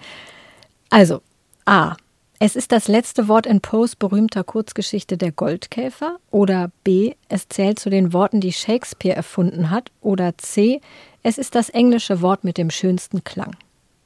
[0.90, 1.22] also
[1.66, 1.96] A.
[2.38, 6.18] Es ist das letzte Wort in Poes berühmter Kurzgeschichte Der Goldkäfer.
[6.32, 7.16] Oder B.
[7.30, 9.90] Es zählt zu den Worten, die Shakespeare erfunden hat.
[10.02, 10.82] Oder C.
[11.24, 13.56] Es ist das englische Wort mit dem schönsten Klang.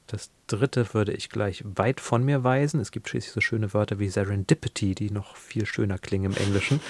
[0.05, 2.79] Das dritte würde ich gleich weit von mir weisen.
[2.79, 6.81] Es gibt schließlich so schöne Wörter wie Serendipity, die noch viel schöner klingen im Englischen.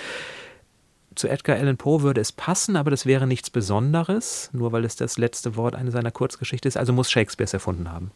[1.16, 4.96] Zu Edgar Allan Poe würde es passen, aber das wäre nichts Besonderes, nur weil es
[4.98, 6.78] das letzte Wort einer seiner Kurzgeschichte ist.
[6.78, 8.12] Also muss Shakespeare es erfunden haben.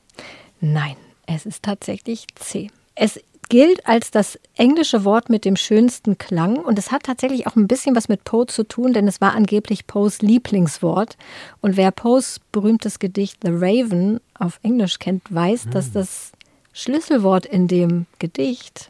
[0.60, 0.96] Nein,
[1.26, 2.70] es ist tatsächlich C.
[2.96, 3.20] Es
[3.50, 7.68] gilt als das englische Wort mit dem schönsten Klang und es hat tatsächlich auch ein
[7.68, 11.18] bisschen was mit Poe zu tun, denn es war angeblich Poes Lieblingswort.
[11.62, 16.32] Und wer Poes berühmtes Gedicht The Raven auf Englisch kennt, weiß, dass das
[16.74, 18.90] Schlüsselwort in dem Gedicht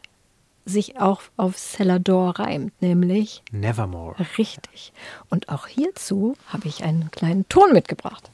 [0.65, 4.15] sich auch auf Celador reimt, nämlich Nevermore.
[4.37, 4.93] richtig.
[5.29, 8.29] Und auch hierzu habe ich einen kleinen Ton mitgebracht.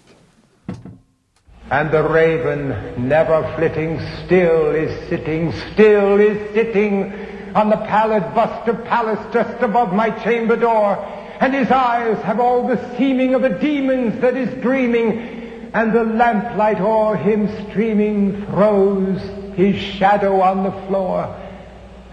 [1.71, 7.13] And the raven, never flitting, still is sitting, still is sitting
[7.53, 10.97] on the pallid bust of Pallas just above my chamber door.
[11.39, 15.71] And his eyes have all the seeming of a demon's that is dreaming.
[15.71, 19.21] And the lamplight o'er him streaming throws
[19.55, 21.35] his shadow on the floor.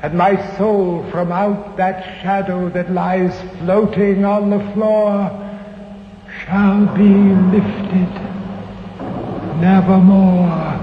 [0.02, 5.30] And my soul from out that shadow that lies floating on the floor
[6.44, 8.35] shall be lifted
[9.60, 10.78] nevermore.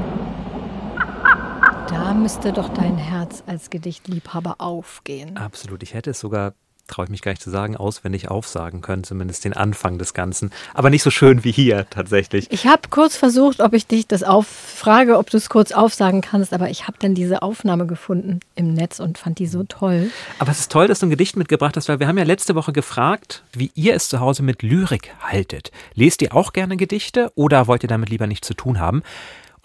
[1.90, 5.38] Da müsste doch dein Herz als Gedichtliebhaber aufgehen.
[5.38, 5.84] Absolut.
[5.84, 6.54] Ich hätte es sogar,
[6.88, 10.52] traue ich mich gar nicht zu sagen, auswendig aufsagen können, zumindest den Anfang des Ganzen.
[10.74, 12.52] Aber nicht so schön wie hier tatsächlich.
[12.52, 16.54] Ich habe kurz versucht, ob ich dich das auffrage, ob du es kurz aufsagen kannst,
[16.54, 20.12] aber ich habe dann diese Aufnahme gefunden im Netz und fand die so toll.
[20.40, 22.56] Aber es ist toll, dass du ein Gedicht mitgebracht hast, weil wir haben ja letzte
[22.56, 25.72] Woche gefragt, wie ihr es zu Hause mit Lyrik haltet.
[25.94, 29.04] Lest ihr auch gerne Gedichte oder wollt ihr damit lieber nichts zu tun haben?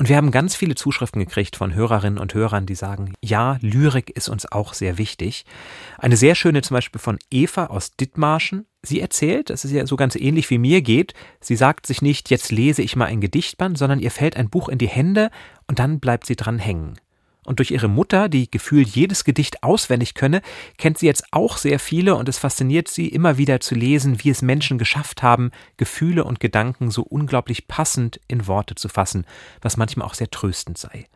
[0.01, 4.11] Und wir haben ganz viele Zuschriften gekriegt von Hörerinnen und Hörern, die sagen, ja, Lyrik
[4.11, 5.45] ist uns auch sehr wichtig.
[5.99, 8.67] Eine sehr schöne zum Beispiel von Eva aus Dithmarschen.
[8.83, 11.15] Sie erzählt, dass es ja so ganz ähnlich wie mir geht.
[11.41, 14.69] Sie sagt sich nicht, jetzt lese ich mal ein Gedichtband, sondern ihr fällt ein Buch
[14.69, 15.31] in die Hände
[15.67, 16.95] und dann bleibt sie dran hängen.
[17.49, 20.43] Und durch ihre Mutter, die gefühlt jedes Gedicht auswendig könne,
[20.77, 24.29] kennt sie jetzt auch sehr viele und es fasziniert sie immer wieder zu lesen, wie
[24.29, 29.25] es Menschen geschafft haben, Gefühle und Gedanken so unglaublich passend in Worte zu fassen,
[29.63, 31.07] was manchmal auch sehr tröstend sei.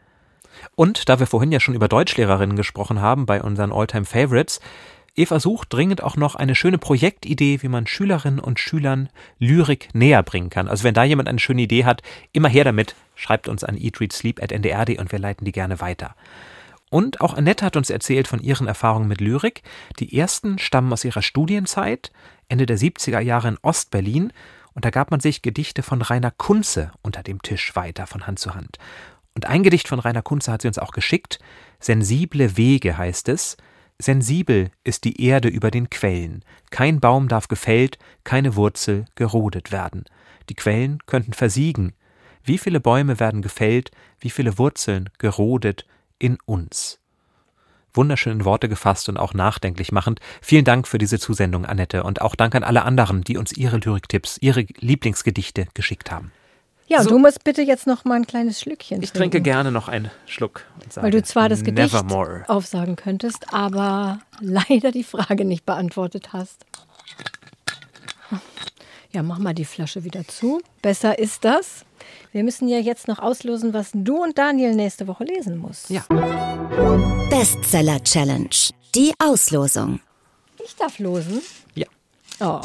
[0.75, 4.61] Und da wir vorhin ja schon über Deutschlehrerinnen gesprochen haben bei unseren Alltime Favorites,
[5.15, 10.23] Eva sucht dringend auch noch eine schöne Projektidee, wie man Schülerinnen und Schülern Lyrik näher
[10.23, 10.69] bringen kann.
[10.69, 12.03] Also wenn da jemand eine schöne Idee hat,
[12.33, 16.15] immer her damit, schreibt uns an eatreadsleep.ndrd und wir leiten die gerne weiter.
[16.89, 19.63] Und auch Annette hat uns erzählt von ihren Erfahrungen mit Lyrik.
[19.99, 22.11] Die ersten stammen aus ihrer Studienzeit,
[22.49, 24.33] Ende der 70er Jahre in Ostberlin.
[24.75, 28.39] Und da gab man sich Gedichte von Rainer Kunze unter dem Tisch weiter von Hand
[28.39, 28.79] zu Hand.
[29.35, 31.39] Und ein Gedicht von Rainer Kunze hat sie uns auch geschickt.
[31.81, 33.59] Sensible Wege heißt es.
[33.99, 36.45] Sensibel ist die Erde über den Quellen.
[36.71, 40.05] Kein Baum darf gefällt, keine Wurzel gerodet werden.
[40.49, 41.93] Die Quellen könnten versiegen.
[42.45, 45.87] Wie viele Bäume werden gefällt, wie viele Wurzeln gerodet
[46.19, 46.99] in uns.
[47.95, 50.21] Wunderschön in Worte gefasst und auch nachdenklich machend.
[50.41, 53.77] Vielen Dank für diese Zusendung, Annette, und auch Dank an alle anderen, die uns ihre
[53.77, 56.33] Lyriktipps, ihre Lieblingsgedichte geschickt haben.
[56.93, 57.11] Ja, So.
[57.11, 59.45] du musst bitte jetzt noch mal ein kleines Schlückchen Ich trinke trinken.
[59.45, 60.65] gerne noch einen Schluck.
[60.83, 62.45] Und sage Weil du zwar das Gedicht Nevermore.
[62.49, 66.67] aufsagen könntest, aber leider die Frage nicht beantwortet hast.
[69.13, 70.61] Ja, mach mal die Flasche wieder zu.
[70.81, 71.85] Besser ist das.
[72.33, 75.91] Wir müssen ja jetzt noch auslosen, was du und Daniel nächste Woche lesen musst.
[75.91, 76.03] Ja.
[77.31, 78.49] Bestseller Challenge.
[78.95, 80.01] Die Auslosung.
[80.65, 81.43] Ich darf losen.
[81.75, 81.87] Ja.
[82.41, 82.61] Oh,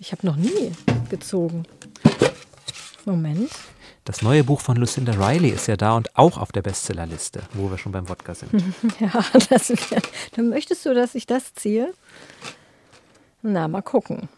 [0.00, 0.72] ich habe noch nie
[1.10, 1.64] gezogen.
[3.06, 3.50] Moment.
[4.04, 7.70] Das neue Buch von Lucinda Riley ist ja da und auch auf der Bestsellerliste, wo
[7.70, 8.52] wir schon beim Wodka sind.
[9.00, 9.72] Ja, das
[10.36, 11.92] dann möchtest du, dass ich das ziehe?
[13.42, 14.28] Na, mal gucken.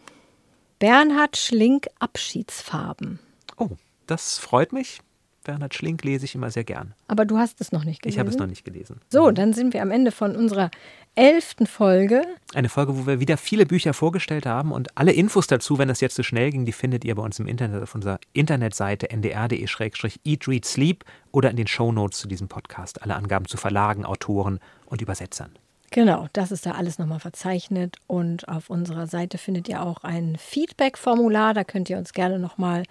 [0.79, 3.19] Bernhard Schlink Abschiedsfarben.
[3.57, 3.69] Oh,
[4.05, 5.01] das freut mich.
[5.47, 6.93] Bernhard Schlink lese ich immer sehr gern.
[7.07, 8.15] Aber du hast es noch nicht gelesen.
[8.15, 8.99] Ich habe es noch nicht gelesen.
[9.09, 10.69] So, dann sind wir am Ende von unserer
[11.15, 12.21] elften Folge.
[12.53, 16.01] Eine Folge, wo wir wieder viele Bücher vorgestellt haben und alle Infos dazu, wenn es
[16.01, 20.47] jetzt so schnell ging, die findet ihr bei uns im Internet auf unserer Internetseite ndr.de-eat,
[20.47, 23.01] read, sleep oder in den Shownotes zu diesem Podcast.
[23.01, 25.51] Alle Angaben zu Verlagen, Autoren und Übersetzern.
[25.89, 30.35] Genau, das ist da alles nochmal verzeichnet und auf unserer Seite findet ihr auch ein
[30.37, 31.53] Feedback-Formular.
[31.53, 32.83] Da könnt ihr uns gerne nochmal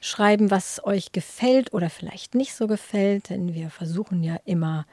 [0.00, 4.84] schreiben, was euch gefällt oder vielleicht nicht so gefällt, denn wir versuchen ja immer,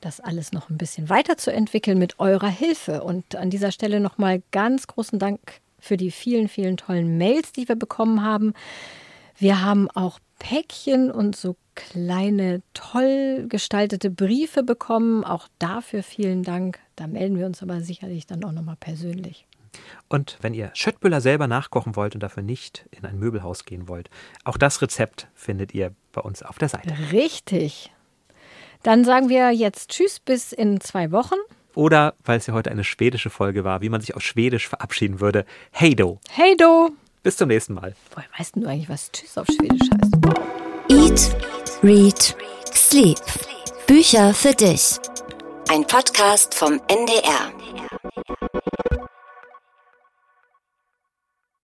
[0.00, 3.02] das alles noch ein bisschen weiterzuentwickeln mit eurer Hilfe.
[3.02, 5.40] Und an dieser Stelle nochmal ganz großen Dank
[5.80, 8.54] für die vielen, vielen tollen Mails, die wir bekommen haben.
[9.36, 15.24] Wir haben auch Päckchen und so kleine, toll gestaltete Briefe bekommen.
[15.24, 16.78] Auch dafür vielen Dank.
[16.96, 19.46] Da melden wir uns aber sicherlich dann auch nochmal persönlich.
[20.08, 24.08] Und wenn ihr Schöttbüller selber nachkochen wollt und dafür nicht in ein Möbelhaus gehen wollt,
[24.44, 26.94] auch das Rezept findet ihr bei uns auf der Seite.
[27.10, 27.90] Richtig.
[28.84, 31.36] Dann sagen wir jetzt Tschüss bis in zwei Wochen.
[31.74, 35.20] Oder, weil es ja heute eine schwedische Folge war, wie man sich aus Schwedisch verabschieden
[35.20, 36.20] würde, Hey do.
[37.24, 37.94] Bis zum nächsten Mal.
[38.14, 40.14] Woher weißt du eigentlich, was Tschüss auf Schwedisch heißt?
[40.90, 41.36] Eat,
[41.82, 42.36] Read,
[42.70, 43.18] Sleep.
[43.86, 44.98] Bücher für dich.
[45.70, 47.50] Ein Podcast vom NDR.